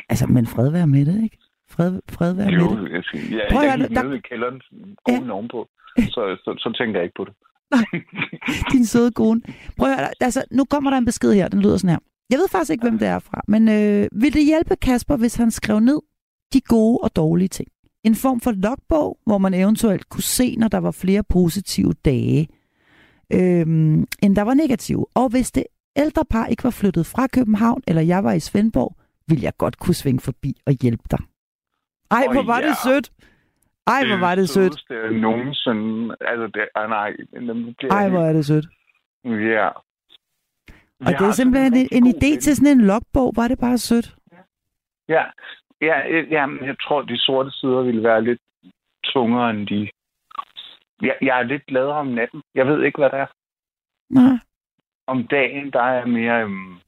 [0.10, 1.38] altså, men fred være med det, ikke?
[1.76, 2.62] Fred, fred være med det.
[2.62, 4.62] Jo, jeg, skal, jeg, Prøv at jeg høre, er der- nede i kælderen,
[5.08, 5.14] Ja.
[5.18, 5.68] konen ovenpå,
[5.98, 7.34] så, så, så tænker jeg ikke på det.
[8.72, 9.42] Din søde kone.
[9.78, 12.00] Prøv at høre, altså, nu kommer der en besked her, den lyder sådan her.
[12.30, 15.36] Jeg ved faktisk ikke, hvem det er fra, men øh, vil det hjælpe Kasper, hvis
[15.36, 16.00] han skrev ned
[16.54, 17.68] de gode og dårlige ting?
[18.04, 22.48] En form for logbog, hvor man eventuelt kunne se, når der var flere positive dage,
[23.34, 25.06] øhm, end der var negative.
[25.16, 25.64] Og hvis det
[25.96, 28.98] ældre par ikke var flyttet fra København, eller jeg var i Svendborg,
[29.28, 31.20] ville jeg godt kunne svinge forbi og hjælpe dig.
[32.12, 32.90] Ej, hvor var det ja.
[32.90, 33.12] sødt.
[33.88, 34.74] Ej, hvor var det sødt.
[34.74, 36.16] sødeste jeg nogensinde...
[36.22, 37.12] Altså, det, ah, nej,
[37.82, 38.66] det Ej, hvor er det sødt.
[39.24, 39.68] Ja.
[41.00, 43.34] Og det er simpelthen en, en idé til sådan en logbog.
[43.36, 44.16] Var det bare sødt?
[45.10, 45.24] Ja,
[45.82, 45.98] ja,
[46.30, 48.42] ja jeg tror, de sorte sider ville være lidt
[49.04, 49.90] tungere end de...
[51.02, 52.42] Jeg, jeg er lidt gladere om natten.
[52.56, 53.28] Jeg ved ikke, hvad det er.
[54.10, 54.38] Nej.
[55.08, 56.46] Om dagen, der er mere...
[56.46, 56.80] Um,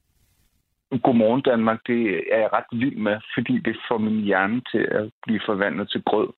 [1.02, 5.10] Godmorgen Danmark, det er jeg ret vild med, fordi det får min hjerne til at
[5.22, 6.28] blive forvandlet til grød.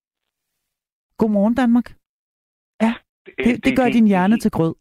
[1.18, 1.88] Godmorgen, Danmark.
[3.26, 4.74] Det, det gør din hjerne til grød.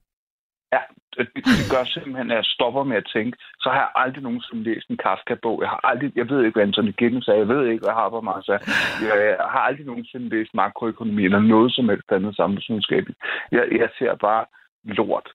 [0.73, 0.81] Ja,
[1.17, 3.37] det, det gør simpelthen, at jeg stopper med at tænke.
[3.59, 5.61] Så har jeg aldrig nogensinde læst en Kafka-bog.
[5.61, 7.39] Jeg har aldrig, jeg ved ikke, hvad Anthony Giddens sagde.
[7.39, 8.61] Jeg ved ikke, hvad Habermas sagde.
[9.07, 13.03] Jeg, jeg har aldrig nogensinde læst makroøkonomi eller noget som helst andet samfundsvidenskab.
[13.51, 14.45] Jeg, jeg ser bare
[14.83, 15.27] lort.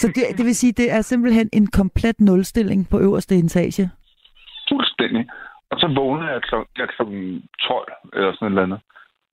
[0.00, 3.90] Så det, det vil sige, det er simpelthen en komplet nulstilling på øverste etage.
[4.68, 5.26] Fuldstændig.
[5.70, 6.54] Og så vågner jeg kl.
[6.78, 7.02] Jeg kl.
[7.68, 8.80] 12 eller sådan et eller andet.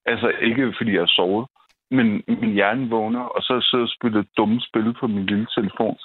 [0.05, 1.45] Altså ikke fordi jeg har sovet,
[1.91, 5.47] men min hjerne vågner, og så sidder jeg og spiller dumme spil på min lille
[5.57, 5.97] telefon.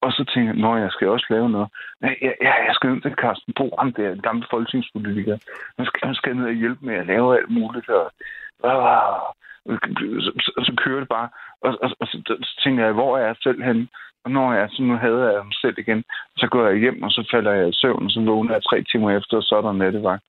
[0.00, 1.68] Og så tænker jeg, at jeg skal også lave noget.
[2.00, 5.36] Nej, jeg, jeg, jeg skal ned til Carsten Bo, ham der, den gamle folketingspolitiker.
[5.78, 7.88] Han skal, han skal ned og hjælpe med at lave alt muligt.
[7.88, 8.12] Og,
[8.62, 9.36] og,
[10.24, 11.28] så, så, så kører det bare.
[11.62, 13.88] Og, og, og så, så tænker jeg, hvor er jeg selv henne?
[14.24, 16.04] Og når jeg så nu havde jeg ham selv igen,
[16.36, 18.82] så går jeg hjem, og så falder jeg i søvn, og så vågner jeg tre
[18.82, 20.24] timer efter, og så er der nattevagt.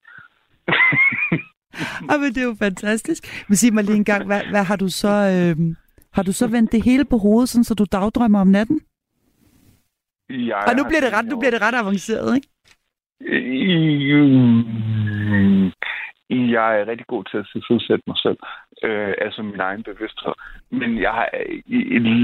[2.09, 3.45] Ej, men det er jo fantastisk.
[3.47, 5.13] Men sig mig lige en gang, hvad, hvad har du så...
[5.35, 5.75] Øh,
[6.13, 8.81] har du så vendt det hele på hovedet, sådan, så du dagdrømmer om natten?
[10.29, 12.47] Jeg Og nu bliver det ret, nu bliver det ret avanceret, ikke?
[16.29, 18.37] Mm, Jeg er rigtig god til at tilsidesætte mig selv,
[18.83, 20.33] øh, altså min egen bevidsthed.
[20.69, 21.29] Men jeg har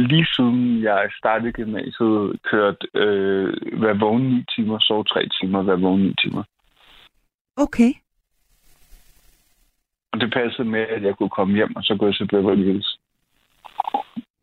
[0.08, 5.82] lige siden jeg startede gymnasiet kørt øh, være vågen 9 timer, sove 3 timer, være
[5.82, 6.44] vågen 9 timer.
[7.58, 7.92] Okay.
[10.12, 13.00] Og det passede med, at jeg kunne komme hjem, og så gå til Beverly Hills.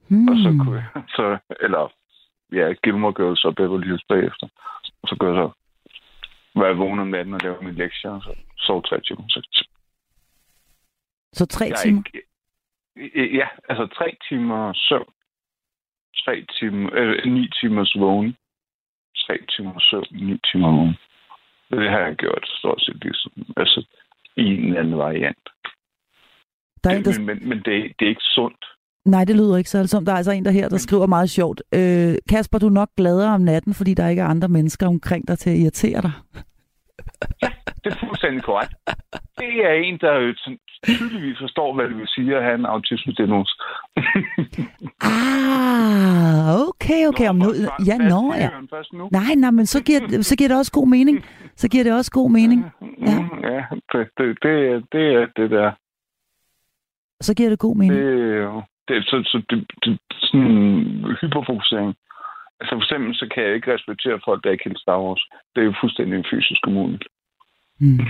[0.08, 0.28] Hmm.
[0.28, 1.92] Og så kunne jeg, så, eller
[2.52, 4.48] ja, Gilmore Girls og Beverly Hills bagefter.
[5.02, 5.48] Og så kunne jeg så
[6.60, 9.24] være vågen om natten og lave mine lektier, og så sove 3 timer.
[9.28, 9.66] Så
[11.32, 12.02] Så tre Jeg er timer.
[12.96, 15.12] Ikke, ja, altså tre timer søvn.
[16.24, 18.36] Tre timer, øh, ni timers vågen.
[19.16, 20.96] Tre timer søvn, ni timer vågen.
[21.70, 23.32] Det har jeg gjort stort set ligesom.
[23.56, 23.86] Altså,
[24.36, 25.48] i en eller anden variant.
[26.84, 27.18] Der er en, der...
[27.18, 28.64] Men, men, men det, det er ikke sundt.
[29.04, 30.04] Nej, det lyder ikke så som.
[30.04, 31.62] Der er altså en, der her, der skriver meget sjovt.
[31.74, 35.28] Øh, Kasper, du er nok gladere om natten, fordi der ikke er andre mennesker omkring
[35.28, 36.12] dig til at irritere dig.
[37.84, 38.72] Det er fuldstændig korrekt.
[39.38, 42.66] Det er en, der jo sådan tydeligvis forstår, hvad det vil sige at have en
[42.66, 43.54] autisme-diagnose.
[45.00, 47.28] Ah, okay, okay.
[47.28, 47.48] Om nu,
[47.86, 48.48] ja, nå, ja.
[49.10, 51.24] Nej, nej, men så giver, det- så giver det også god mening.
[51.56, 52.64] Så giver det også god mening.
[53.06, 53.20] Ja.
[53.20, 55.70] Mm, ja det, det, det, er- det er det der.
[57.20, 58.00] Så giver det god mening.
[58.00, 61.94] Det, det, så, så det, det, sådan hyperfokusering.
[62.62, 65.22] Altså for eksempel, så kan jeg ikke respektere folk, der ikke kan Star Wars.
[65.52, 67.04] Det er jo fuldstændig fysisk umuligt.
[67.80, 67.98] Mm.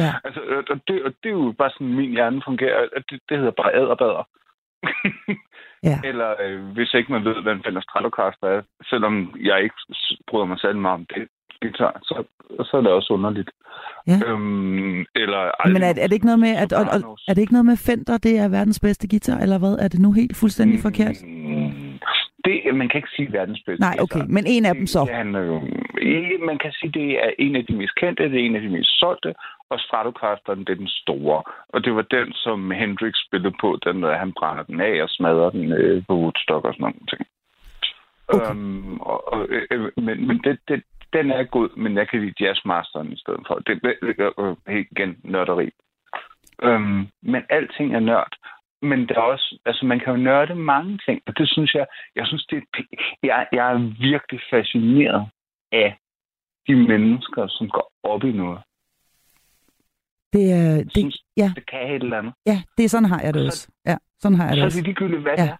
[0.00, 0.10] Ja.
[0.24, 2.80] altså, og det, og det er jo bare sådan, min hjerne fungerer.
[3.10, 4.24] Det, det hedder bare æderbader.
[5.82, 5.98] Ja.
[6.10, 9.74] Eller øh, hvis ikke man ved, hvad en Fender Stratocaster er, selvom jeg ikke
[10.28, 11.28] bryder mig særlig meget om det,
[11.62, 12.24] guitar, så,
[12.68, 13.50] så er det også underligt.
[14.06, 14.18] Ja.
[14.26, 17.52] Øhm, eller, Men er, er det ikke noget med, at, og, og, er det ikke
[17.52, 19.74] noget med Fender, det er verdens bedste guitar, eller hvad?
[19.84, 21.16] Er det nu helt fuldstændig Mm, forkert?
[22.44, 23.80] Det, man kan ikke sige verdens bedste.
[23.80, 25.00] Nej, okay, men en af dem så.
[25.04, 28.56] Det om- man kan sige, det er en af de mest kendte, det er en
[28.56, 29.34] af de mest solgte,
[29.70, 31.42] og Stratocasteren, det er den store.
[31.68, 35.08] Og det var den, som Hendrix spillede på, den der han brænder den af og
[35.08, 37.26] smadrer den øh, på Woodstock og sådan nogle ting.
[38.28, 38.50] Okay.
[38.50, 40.82] Øhm, og, og, øh, men men det, det,
[41.12, 43.54] den er god, men jeg kan lide Jazzmasteren i stedet for.
[43.54, 45.70] Det er øh, helt igen nørderi.
[46.62, 48.32] Øhm, men alting er nørd.
[48.82, 51.86] Men der er også, altså man kan jo nørde mange ting, og det synes jeg,
[52.16, 52.82] jeg synes det er,
[53.22, 53.78] jeg, jeg er
[54.10, 55.28] virkelig fascineret
[55.72, 55.98] af
[56.66, 58.60] de mennesker, som går op i noget.
[60.32, 62.32] Det er, det, synes, ja, det kan et eller andet.
[62.46, 63.68] ja, det er sådan har jeg det Så- også.
[63.86, 64.76] Ja, sådan har jeg Så det er også.
[64.78, 65.42] det ligegyldigt, hvad Ja.
[65.42, 65.56] det er.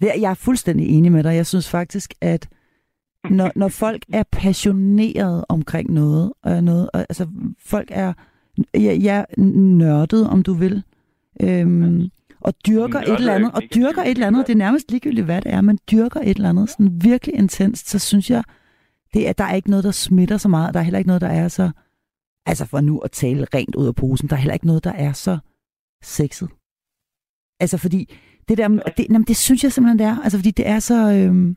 [0.00, 1.34] Det, er- jeg er fuldstændig enig med dig.
[1.34, 2.48] Jeg synes faktisk, at
[3.30, 7.28] når, når folk er passionerede omkring noget, og noget og, altså
[7.66, 8.12] folk er
[8.74, 9.24] ja, ja,
[9.82, 10.84] nørdet, om du vil,
[11.40, 12.10] øhm,
[12.40, 15.24] og dyrker et eller er andet, og dyrker et eller andet, det er nærmest ligegyldigt,
[15.24, 18.44] hvad det er, men dyrker et eller andet sådan virkelig intenst, så synes jeg,
[19.14, 20.74] det er, der er ikke noget, der smitter så meget.
[20.74, 21.70] Der er heller ikke noget, der er så,
[22.46, 24.92] altså for nu at tale rent ud af posen, der er heller ikke noget, der
[24.92, 25.38] er så
[26.02, 26.48] sexet.
[27.60, 28.14] Altså fordi,
[28.48, 30.18] det der, det, jamen, det synes jeg simpelthen, det er.
[30.22, 31.56] Altså fordi det er så, øhm,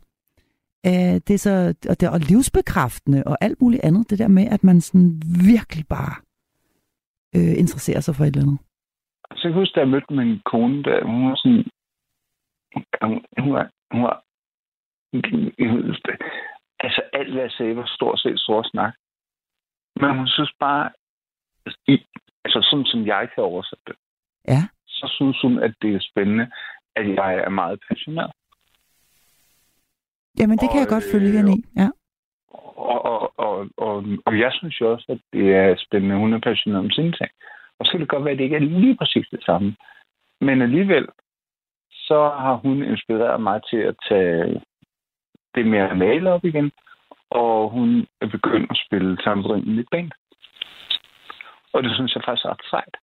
[0.86, 4.09] øh, det er så, og, det, og livsbekræftende og alt muligt andet.
[4.09, 6.15] Det der med, at man sådan virkelig bare
[7.36, 8.57] øh, interesserer sig for et eller andet.
[9.32, 11.65] Så jeg kan huske, da jeg mødte min kone, der, hun var sådan...
[13.43, 13.69] Hun, var...
[13.91, 14.26] Hun var
[16.80, 18.93] altså, alt, hvad jeg sagde, var stort set stor snak.
[19.95, 20.91] Men hun synes bare...
[21.88, 22.05] I,
[22.45, 23.95] altså, sådan som jeg kan oversætte det,
[24.47, 26.51] Ja, så synes hun, at det er spændende,
[26.95, 28.32] at jeg er meget passioneret.
[30.39, 31.63] jamen det kan jeg Og, godt følge hende i.
[31.78, 31.89] Ja.
[32.93, 36.39] Og, og, og, og, og jeg synes jo også, at det er spændende, hun er
[36.39, 37.32] passioneret om sine ting.
[37.80, 39.76] Og så kan det godt være, at det ikke er lige præcis det samme.
[40.41, 41.07] Men alligevel,
[41.91, 44.61] så har hun inspireret mig til at tage
[45.55, 46.71] det med at male op igen.
[47.30, 50.11] Og hun er begyndt at spille tamburin i mit band.
[51.73, 52.95] Og det synes jeg faktisk er ret sejt.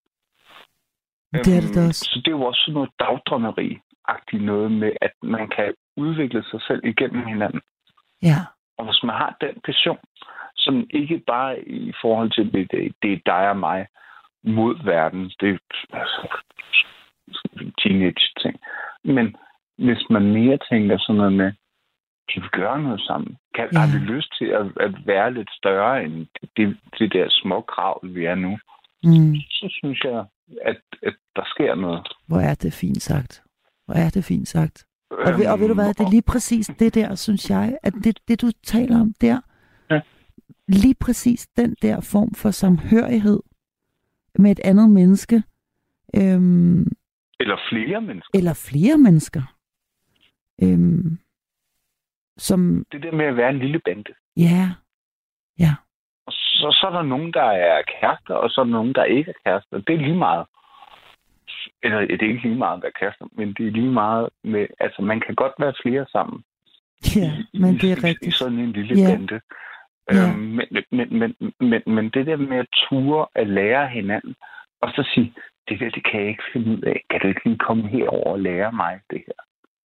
[1.32, 2.04] Det er det da Øhm, også.
[2.04, 6.60] Så det er jo også sådan noget dagdrømmeri-agtigt noget med, at man kan udvikle sig
[6.62, 7.60] selv igennem hinanden.
[8.22, 8.38] Ja,
[8.78, 9.98] Og hvis man har den passion,
[10.56, 13.86] som ikke bare i forhold til, det, det, det er dig og mig
[14.44, 15.58] mod verden, det er
[15.98, 16.28] altså,
[17.82, 18.56] teenage-ting.
[19.04, 19.36] Men
[19.78, 21.52] hvis man mere tænker sådan noget med,
[22.32, 23.36] kan vi gøre noget sammen?
[23.54, 23.78] Kan, Ja.
[23.78, 26.26] Har vi lyst til at, at være lidt større end
[26.56, 28.58] det, det der små krav, vi er nu?
[29.04, 30.24] mm, Så synes jeg,
[30.62, 32.08] at, at der sker noget.
[32.28, 33.42] hvor er det fint sagt.
[33.86, 34.84] Hvor er det fint sagt.
[35.10, 37.78] Og, ved, og ved du hvad, det er Øhm, lige præcis det der, synes jeg,
[37.82, 39.40] at det, det du taler om der,
[39.90, 40.00] Ja.
[40.68, 43.40] lige præcis den der form for samhørighed
[44.38, 45.42] med et andet menneske,
[46.16, 46.86] øhm,
[47.40, 48.38] Eller flere mennesker.
[48.38, 49.42] eller flere mennesker,
[50.62, 51.18] øhm,
[52.36, 54.12] som, Det der med at være en lille bande.
[54.36, 54.70] ja,
[55.58, 55.74] ja,
[56.26, 59.04] Og så, så er der nogen, der er kærester, og så er der nogen, der
[59.04, 59.78] ikke er kærester.
[59.78, 60.46] Det er lige meget.
[61.82, 64.66] Eller det er ikke lige meget at være kærester, men det er lige meget med...
[64.80, 66.44] Altså, man kan godt være flere sammen.
[67.16, 68.34] ja, i- men i- det er i, I rigtigt.
[68.34, 69.06] sådan en lille Ja.
[69.10, 69.40] bande.
[70.14, 70.28] Ja.
[70.30, 74.34] Øhm, men, men, men, men, men det der med at ture at lære hinanden,
[74.80, 75.34] og så sige,
[75.68, 77.04] det der, det kan jeg ikke finde ud af.
[77.10, 79.40] Kan du ikke lige komme herover og lære mig det her?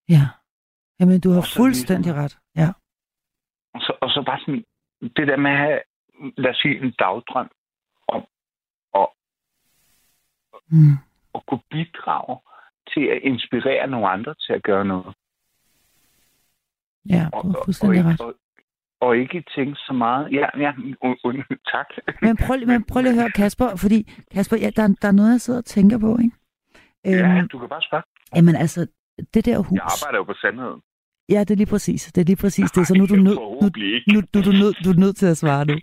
[0.09, 0.23] Ja,
[0.99, 2.69] jamen du har Og fuldstændig ligesom- ret, ja.
[3.73, 4.63] Og så, og så bare sådan,
[5.17, 5.79] det der med at have,
[6.37, 7.49] lad os sige, en dagdrøm
[8.07, 8.23] om
[8.95, 9.07] at,
[10.71, 10.93] Mm.
[11.35, 12.39] at kunne bidrage
[12.93, 15.15] til at inspirere nogle andre til at gøre noget.
[17.09, 18.33] Ja, Og, og, og, ikke, og,
[19.01, 20.31] og ikke tænke så meget.
[20.31, 20.71] Ja, ja,
[21.01, 21.35] und, und,
[21.73, 21.85] tak.
[22.21, 25.31] Men prøv, men prøv lige at høre, Kasper, fordi Kasper, ja, der, der er noget,
[25.31, 26.35] jeg sidder og tænker på, ikke?
[27.05, 28.03] Ja, Øhm, du kan bare spørge.
[28.35, 28.87] jamen altså,
[29.33, 29.75] det der hus...
[29.75, 30.81] Jeg arbejder jo på sandheden.
[31.29, 32.11] Ja, det er lige præcis.
[32.15, 32.87] Det er lige præcis det.
[32.87, 33.69] Så nu er du nødt nu,
[34.13, 35.75] nu, du, du, nød, du er nødt til at svare nu.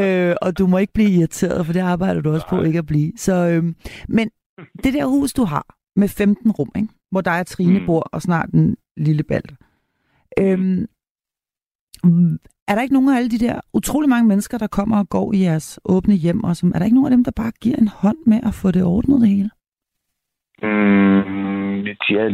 [0.00, 2.64] Øh, og du må ikke blive irriteret, for det arbejder du også på Nej.
[2.64, 3.12] ikke at blive.
[3.16, 3.76] Så, øhm,
[4.08, 4.30] men
[4.84, 6.88] det der hus, du har med 15 rum, ikke?
[7.10, 7.86] hvor der er Trine Mm.
[7.86, 9.44] bor og snart en lille bald.
[10.38, 10.86] Øhm,
[12.04, 12.38] mm,
[12.68, 15.32] er der ikke nogen af alle de der utrolig mange mennesker, der kommer og går
[15.34, 17.76] i jeres åbne hjem, og som, er der ikke nogen af dem, der bare giver
[17.76, 19.50] en hånd med at få det ordnet det hele?
[20.62, 21.52] Mm,
[22.20, 22.28] er,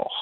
[0.00, 0.16] åh,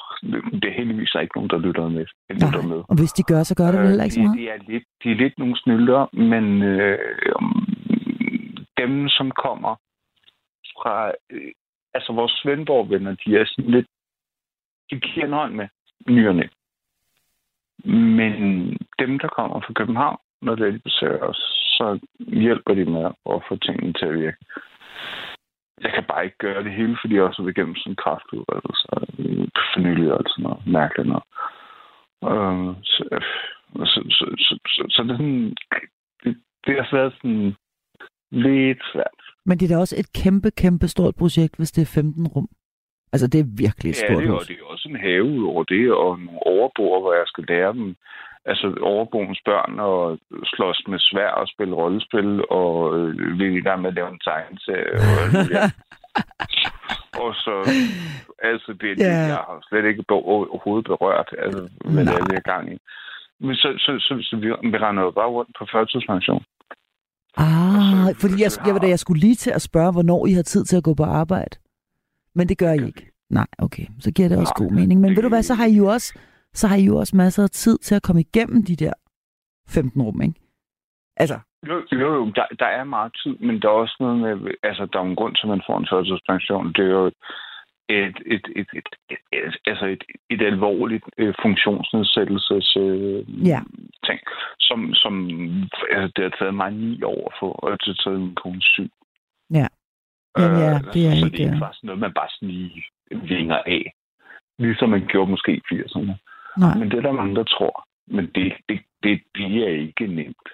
[0.61, 2.05] det er heldigvis ikke nogen, der lytter med.
[2.29, 2.81] Lytter med.
[2.89, 4.37] Og hvis de gør, så gør det vel heller ikke så Øh, meget?
[4.37, 6.01] de, de, er lidt, de er lidt nogle snylder,
[6.31, 6.99] men øh,
[8.77, 9.75] dem, som kommer
[10.77, 11.11] fra...
[11.29, 11.51] Øh,
[11.93, 13.87] altså, vores Svendborg-venner, de er sådan lidt...
[14.89, 15.67] De giver en hånd med
[16.07, 16.49] nyerne.
[17.85, 18.33] Men
[18.99, 21.41] dem, der kommer fra København, når de besøger os,
[21.77, 24.37] så hjælper de med at få tingene til at virke.
[25.81, 28.87] Jeg kan bare ikke gøre det hele, fordi jeg også er gennem sådan en kraftudredelse
[29.73, 31.23] for nylig og sådan noget mærkeligt noget.
[32.29, 33.03] Øh, så,
[33.91, 35.55] så, så, så, så, så det, er sådan,
[36.23, 37.55] det, det har været sådan
[38.31, 39.19] lidt svært.
[39.45, 42.49] Men det er da også et kæmpe, kæmpe stort projekt, hvis det er 15 rum.
[43.13, 44.41] Altså, det er virkelig et ja, stort det, hus.
[44.41, 47.43] og det er også en have ud over det, og nogle overboer, hvor jeg skal
[47.47, 47.95] lære dem,
[48.51, 50.19] altså overboens børn, og
[50.53, 54.09] slås med svær og spille rollespil, og øh, vi er i gang med at lave
[54.13, 54.93] en tegneserie.
[55.11, 55.23] Og,
[55.57, 55.65] ja.
[57.23, 57.55] og så,
[58.51, 59.17] altså, det, det Ja.
[59.35, 61.61] jeg har slet ikke overhovedet berørt, altså,
[61.93, 62.77] hvad det er, vi er gang i.
[63.39, 66.43] Men så, så, så, så vi, vi render jo bare rundt på førtidspension.
[67.37, 70.31] Ah, Altså, fordi jeg, så jeg, har- jeg skulle lige til at spørge, hvornår I
[70.31, 71.55] har tid til at gå på arbejde.
[72.37, 73.03] Men det gør I ikke.
[73.29, 73.85] Nej, okay.
[73.99, 75.01] Så giver det også Nej, god mening.
[75.01, 76.19] Men det- ved du hvad, så har I jo også,
[76.53, 78.93] så har I jo også masser af tid til at komme igennem de der
[79.69, 80.39] 15 rum, ikke?
[81.17, 84.85] Altså, Jo, jo, der, der er meget tid, men der er også noget med, altså
[84.93, 86.67] der er en grund til, at man får en førtidspension.
[86.73, 87.15] Det er jo et,
[87.89, 93.59] et, et, et, et, et, altså et, et alvorligt øh, funktionsnedsættelses øh, Ja.
[94.07, 94.19] ting,
[94.59, 95.13] som, som
[95.91, 98.61] altså, det har taget mig ni år at få, og det har taget min kone
[98.61, 98.89] syv.
[99.53, 99.67] Ja.
[100.41, 102.49] Jamen, ja, det er så ikke- det er ikke bare sådan noget, man bare sådan
[102.49, 103.93] lige vinger af.
[104.59, 106.13] Ligesom man gjorde måske i 80'erne.
[106.57, 107.87] nej, Men det er der mange, der tror.
[108.07, 110.47] Men det, det, det bliver ikke nemt.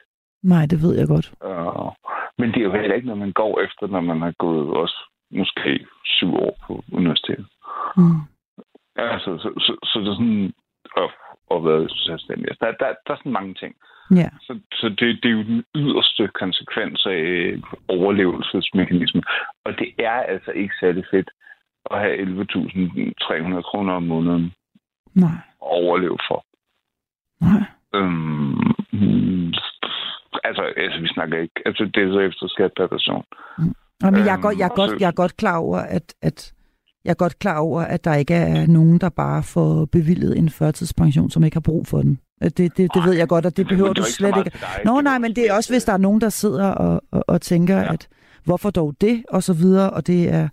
[0.44, 1.28] nej, det ved jeg godt.
[1.50, 1.92] Uh,
[2.38, 4.98] men det er jo heller ikke noget, man går efter, når man har gået også
[5.32, 7.48] måske syv år på universitetet.
[7.98, 8.20] Mm.
[8.96, 10.54] Altså, så, så, så det er sådan
[10.98, 11.10] at,
[11.52, 12.46] at være selvstændig.
[12.50, 13.76] Altså, der, der, der er sådan mange ting.
[14.16, 17.56] Ja, Så, så det, det er jo den yderste konsekvens af
[17.88, 19.22] overlevelsesmekanisme.
[19.66, 21.30] Og det er altså ikke særlig fedt
[21.91, 24.54] at have 11.300 kroner om måneden
[25.14, 26.46] nej, at overleve for.
[27.41, 27.64] nej.
[27.96, 29.54] Øhm, mm,
[30.44, 31.62] altså, altså, vi snakker ikke.
[31.66, 33.24] Altså, det er så efter skat per person.
[34.04, 35.78] Jamen, jeg, er Øhm, godt, jeg, er og godt, så- jeg er godt klar over,
[35.80, 36.54] at, at
[37.06, 40.49] jeg er godt klar over, at der ikke er nogen, der bare får bevilget en
[40.49, 42.20] førtidspension, som ikke har brug for den.
[42.43, 44.49] Det, det, det ved jeg godt, og det behøver du slet ikke.
[44.49, 44.86] dig.
[44.86, 47.41] Nå, nej, men det er også, hvis der er nogen, der sidder og, og, og
[47.41, 47.93] tænker, ja.
[47.93, 48.08] At
[48.43, 50.49] hvorfor dog det, og så videre, og det er,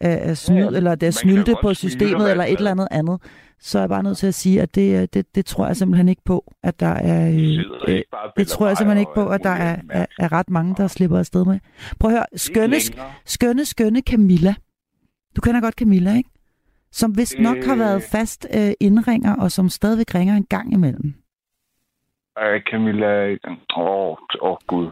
[0.00, 3.20] er, er snyd, ja, eller det er snylte på systemet, eller et eller andet andet,
[3.60, 5.76] så er jeg bare nødt til at sige, at det, øh, det, det tror jeg
[5.76, 7.28] simpelthen ikke på, at der er...
[7.28, 8.02] Øh, øh,
[8.36, 11.18] det tror jeg simpelthen ikke på, at der er, er, er ret mange, der slipper
[11.18, 11.58] afsted med.
[12.00, 12.76] Prøv at høre, skønne,
[13.26, 14.54] skønne, skønne Camilla.
[15.36, 16.30] Du kender godt Camilla, ikke?
[16.92, 17.78] Som vist nok har Øh.
[17.78, 21.14] været fast øh, indringer, og som stadigvæk ringer en gang imellem.
[22.36, 23.30] Ej, Camilla...
[23.76, 24.90] Åh, oh, oh, gud.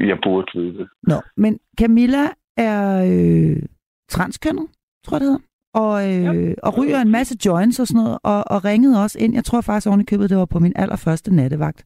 [0.00, 0.88] Jeg burde vide det.
[1.02, 2.24] Nå, men Camilla
[2.56, 3.62] er øh,
[4.08, 4.66] transkønnet,
[5.04, 5.42] tror jeg det hedder.
[5.74, 9.34] Og, øh, og ryger en masse joints og sådan noget, og, og ringede også ind.
[9.34, 11.84] Jeg tror faktisk oven i købet, det var på min allerførste nattevagt.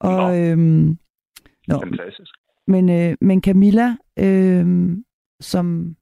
[0.00, 0.34] Og, Nå.
[0.34, 0.98] øhm,
[1.68, 2.34] Nå, Fantastisk.
[2.66, 4.90] men, øh, men Camilla, øh,
[5.40, 5.96] som,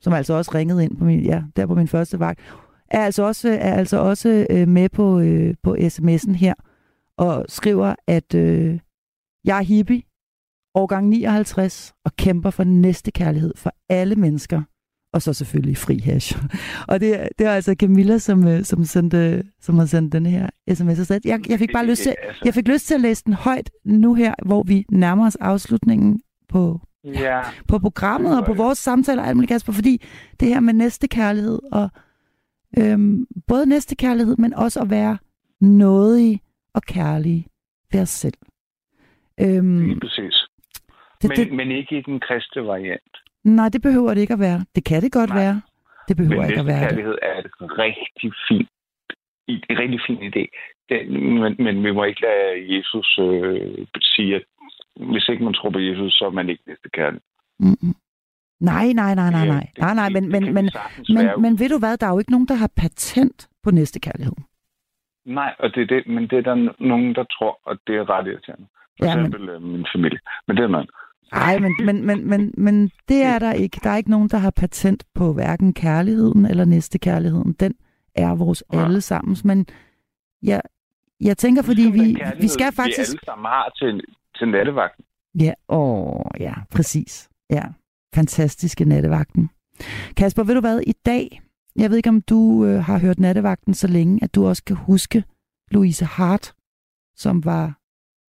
[0.00, 2.40] som altså også ringede ind på min, ja, der på min første vagt,
[2.90, 6.54] er altså også, er altså også øh, med på, øh, på sms'en her,
[7.18, 8.78] og skriver, at øh,
[9.44, 10.02] jeg er hippie,
[10.74, 14.62] årgang 59, og kæmper for næste kærlighed for alle mennesker,
[15.12, 16.38] og så selvfølgelig fri hash.
[16.88, 20.26] og det, er- det er altså Camilla, som, øh, som, sendte, som har sendt den
[20.26, 20.98] her sms.
[20.98, 21.20] afsted.
[21.24, 23.70] Jeg, jeg fik bare lyst til, Altså, jeg fik lyst til at læse den højt
[23.84, 26.80] nu her, hvor vi nærmer os afslutningen på,
[27.14, 30.02] Ja, på programmet og på vores samtaler, alt muligt, Kasper, fordi
[30.40, 31.88] det her med næstekærlighed, og
[32.78, 35.18] øhm, både næstekærlighed, men også at være
[35.60, 36.40] nådig
[36.74, 37.46] og kærlig
[37.92, 38.34] ved os selv.
[39.40, 40.34] Øhm, lige præcis.
[41.22, 43.16] det, Men, det, men ikke i den kristne variant.
[43.44, 44.64] nej, det behøver det ikke at være.
[44.74, 45.38] Det kan det godt Nej.
[45.42, 45.60] være.
[46.08, 46.88] Det behøver Men ikke at være det.
[46.88, 47.46] kærlighed er et
[47.78, 48.68] rigtig fint,
[49.48, 50.44] en rigtig fin idé.
[50.88, 54.42] Den, men, men vi må ikke lade Jesus øh, sige, at
[54.96, 57.22] hvis ikke man tror på Jesus, så er man ikke næste kærlighed.
[57.60, 57.94] Mm-mm.
[58.60, 59.66] Nej, nej, nej, nej, nej.
[59.78, 60.70] Nej, nej, men, men, men,
[61.08, 64.32] men, men ved du hvad, der er jo ikke nogen, der har patent på næstekærlighed.
[65.26, 68.10] Nej, og det er det, men det er der nogen, der tror, og det er
[68.10, 68.66] ret irriterende.
[68.98, 70.18] For Ja, men- eksempel øh, min familie.
[70.46, 70.90] Men det er noget.
[71.32, 73.80] Nej, men, men, men, men, men det er der ikke.
[73.82, 77.52] Der er ikke nogen, der har patent på hverken kærligheden eller næstekærligheden.
[77.52, 77.74] Den
[78.14, 78.84] er vores Nej.
[78.84, 79.36] alle sammen.
[79.44, 79.66] Men
[80.42, 80.62] jeg,
[81.20, 82.98] jeg tænker, fordi Ligesom vi, vi skal Vi faktisk...
[83.12, 84.00] alle sammen har til,
[84.38, 85.04] til nattevagten.
[85.40, 87.28] Ja, åh, ja, præcis.
[87.50, 87.62] Ja,
[88.14, 89.50] fantastiske nattevagten.
[90.16, 91.40] Kasper, ved du hvad, i dag,
[91.76, 94.76] jeg ved ikke, om du øh, har hørt nattevagten så længe, at du også kan
[94.76, 95.24] huske
[95.70, 96.52] Louise Hart,
[97.16, 97.78] som var,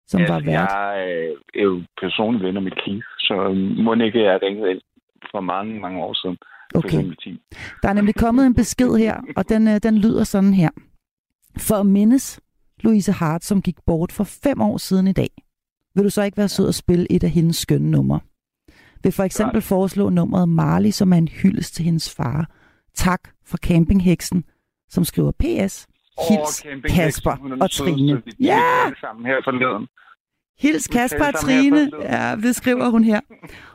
[0.07, 0.69] som var vært.
[0.71, 3.53] jeg øh, er jo personlig ven af mit Keith, så
[3.83, 4.81] må ikke jeg ringet ind
[5.31, 6.37] for mange, mange år siden.
[6.71, 6.87] For Okay.
[6.87, 7.39] eksempel 10.
[7.83, 10.69] Der er nemlig kommet en besked her, og den, øh, den lyder sådan her.
[11.57, 12.39] For at mindes
[12.83, 15.29] Louise Hart, som gik bort for fem år siden i dag,
[15.97, 18.19] vil du så ikke være sød at spille et af hendes skønne numre?
[19.03, 22.49] Vil for eksempel foreslå nummeret Marley, som er en hyldest til hendes far.
[22.95, 24.43] Tak for campingheksen,
[24.89, 25.87] som skriver PS.
[26.29, 28.21] Hils Åh, Kasper er og Trine.
[28.39, 28.59] Ja!
[29.01, 29.87] sammen her forleden.
[30.59, 31.91] Hils Kasper og Trine.
[32.01, 33.19] Ja, det skriver hun her.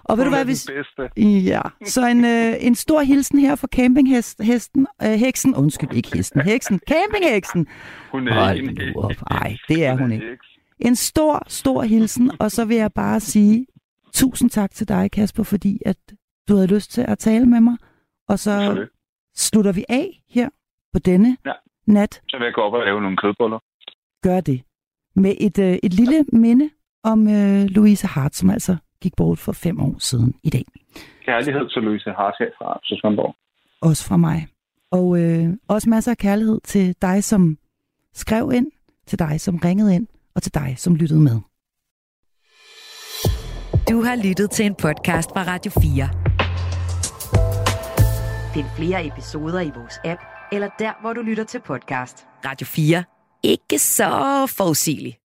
[0.05, 0.70] Og ved du hvad, hvis...
[1.16, 6.41] Ja, så en, øh, en stor hilsen her fra campinghesten, øh, heksen, undskyld, ikke hesten,
[6.41, 7.66] heksen, campingheksen.
[8.12, 9.12] Hun er Hold ikke en op.
[9.31, 10.39] Ej, det er hun ikke.
[10.79, 13.66] En stor, stor hilsen, og så vil jeg bare sige
[14.12, 15.97] tusind tak til dig, Kasper, fordi at
[16.49, 17.77] du havde lyst til at tale med mig.
[18.29, 18.87] Og så
[19.37, 20.49] slutter vi af her
[20.93, 21.53] på denne Ja.
[21.87, 22.20] nat.
[22.29, 23.59] Så vil jeg gå op og lave nogle kødboller.
[24.23, 24.62] Gør det.
[25.16, 26.70] Med et, øh, et lille minde
[27.05, 30.64] om øh, Louise Hart, som altså gik bort for fem år siden i dag.
[31.25, 33.35] Kærlighed til Louise Hart her fra Søsvandborg.
[33.81, 34.47] Også fra mig.
[34.91, 37.59] Og øh, også masser af kærlighed til dig, som
[38.14, 38.66] skrev ind,
[39.07, 41.41] til dig, som ringede ind, og til dig, som lyttede med.
[43.91, 46.09] Du har lyttet til en podcast fra Radio 4.
[48.55, 50.20] Find flere episoder i vores app,
[50.53, 52.26] eller der, hvor du lytter til podcast.
[52.45, 53.05] Radio 4.
[53.43, 55.22] Ikke så forudsigeligt.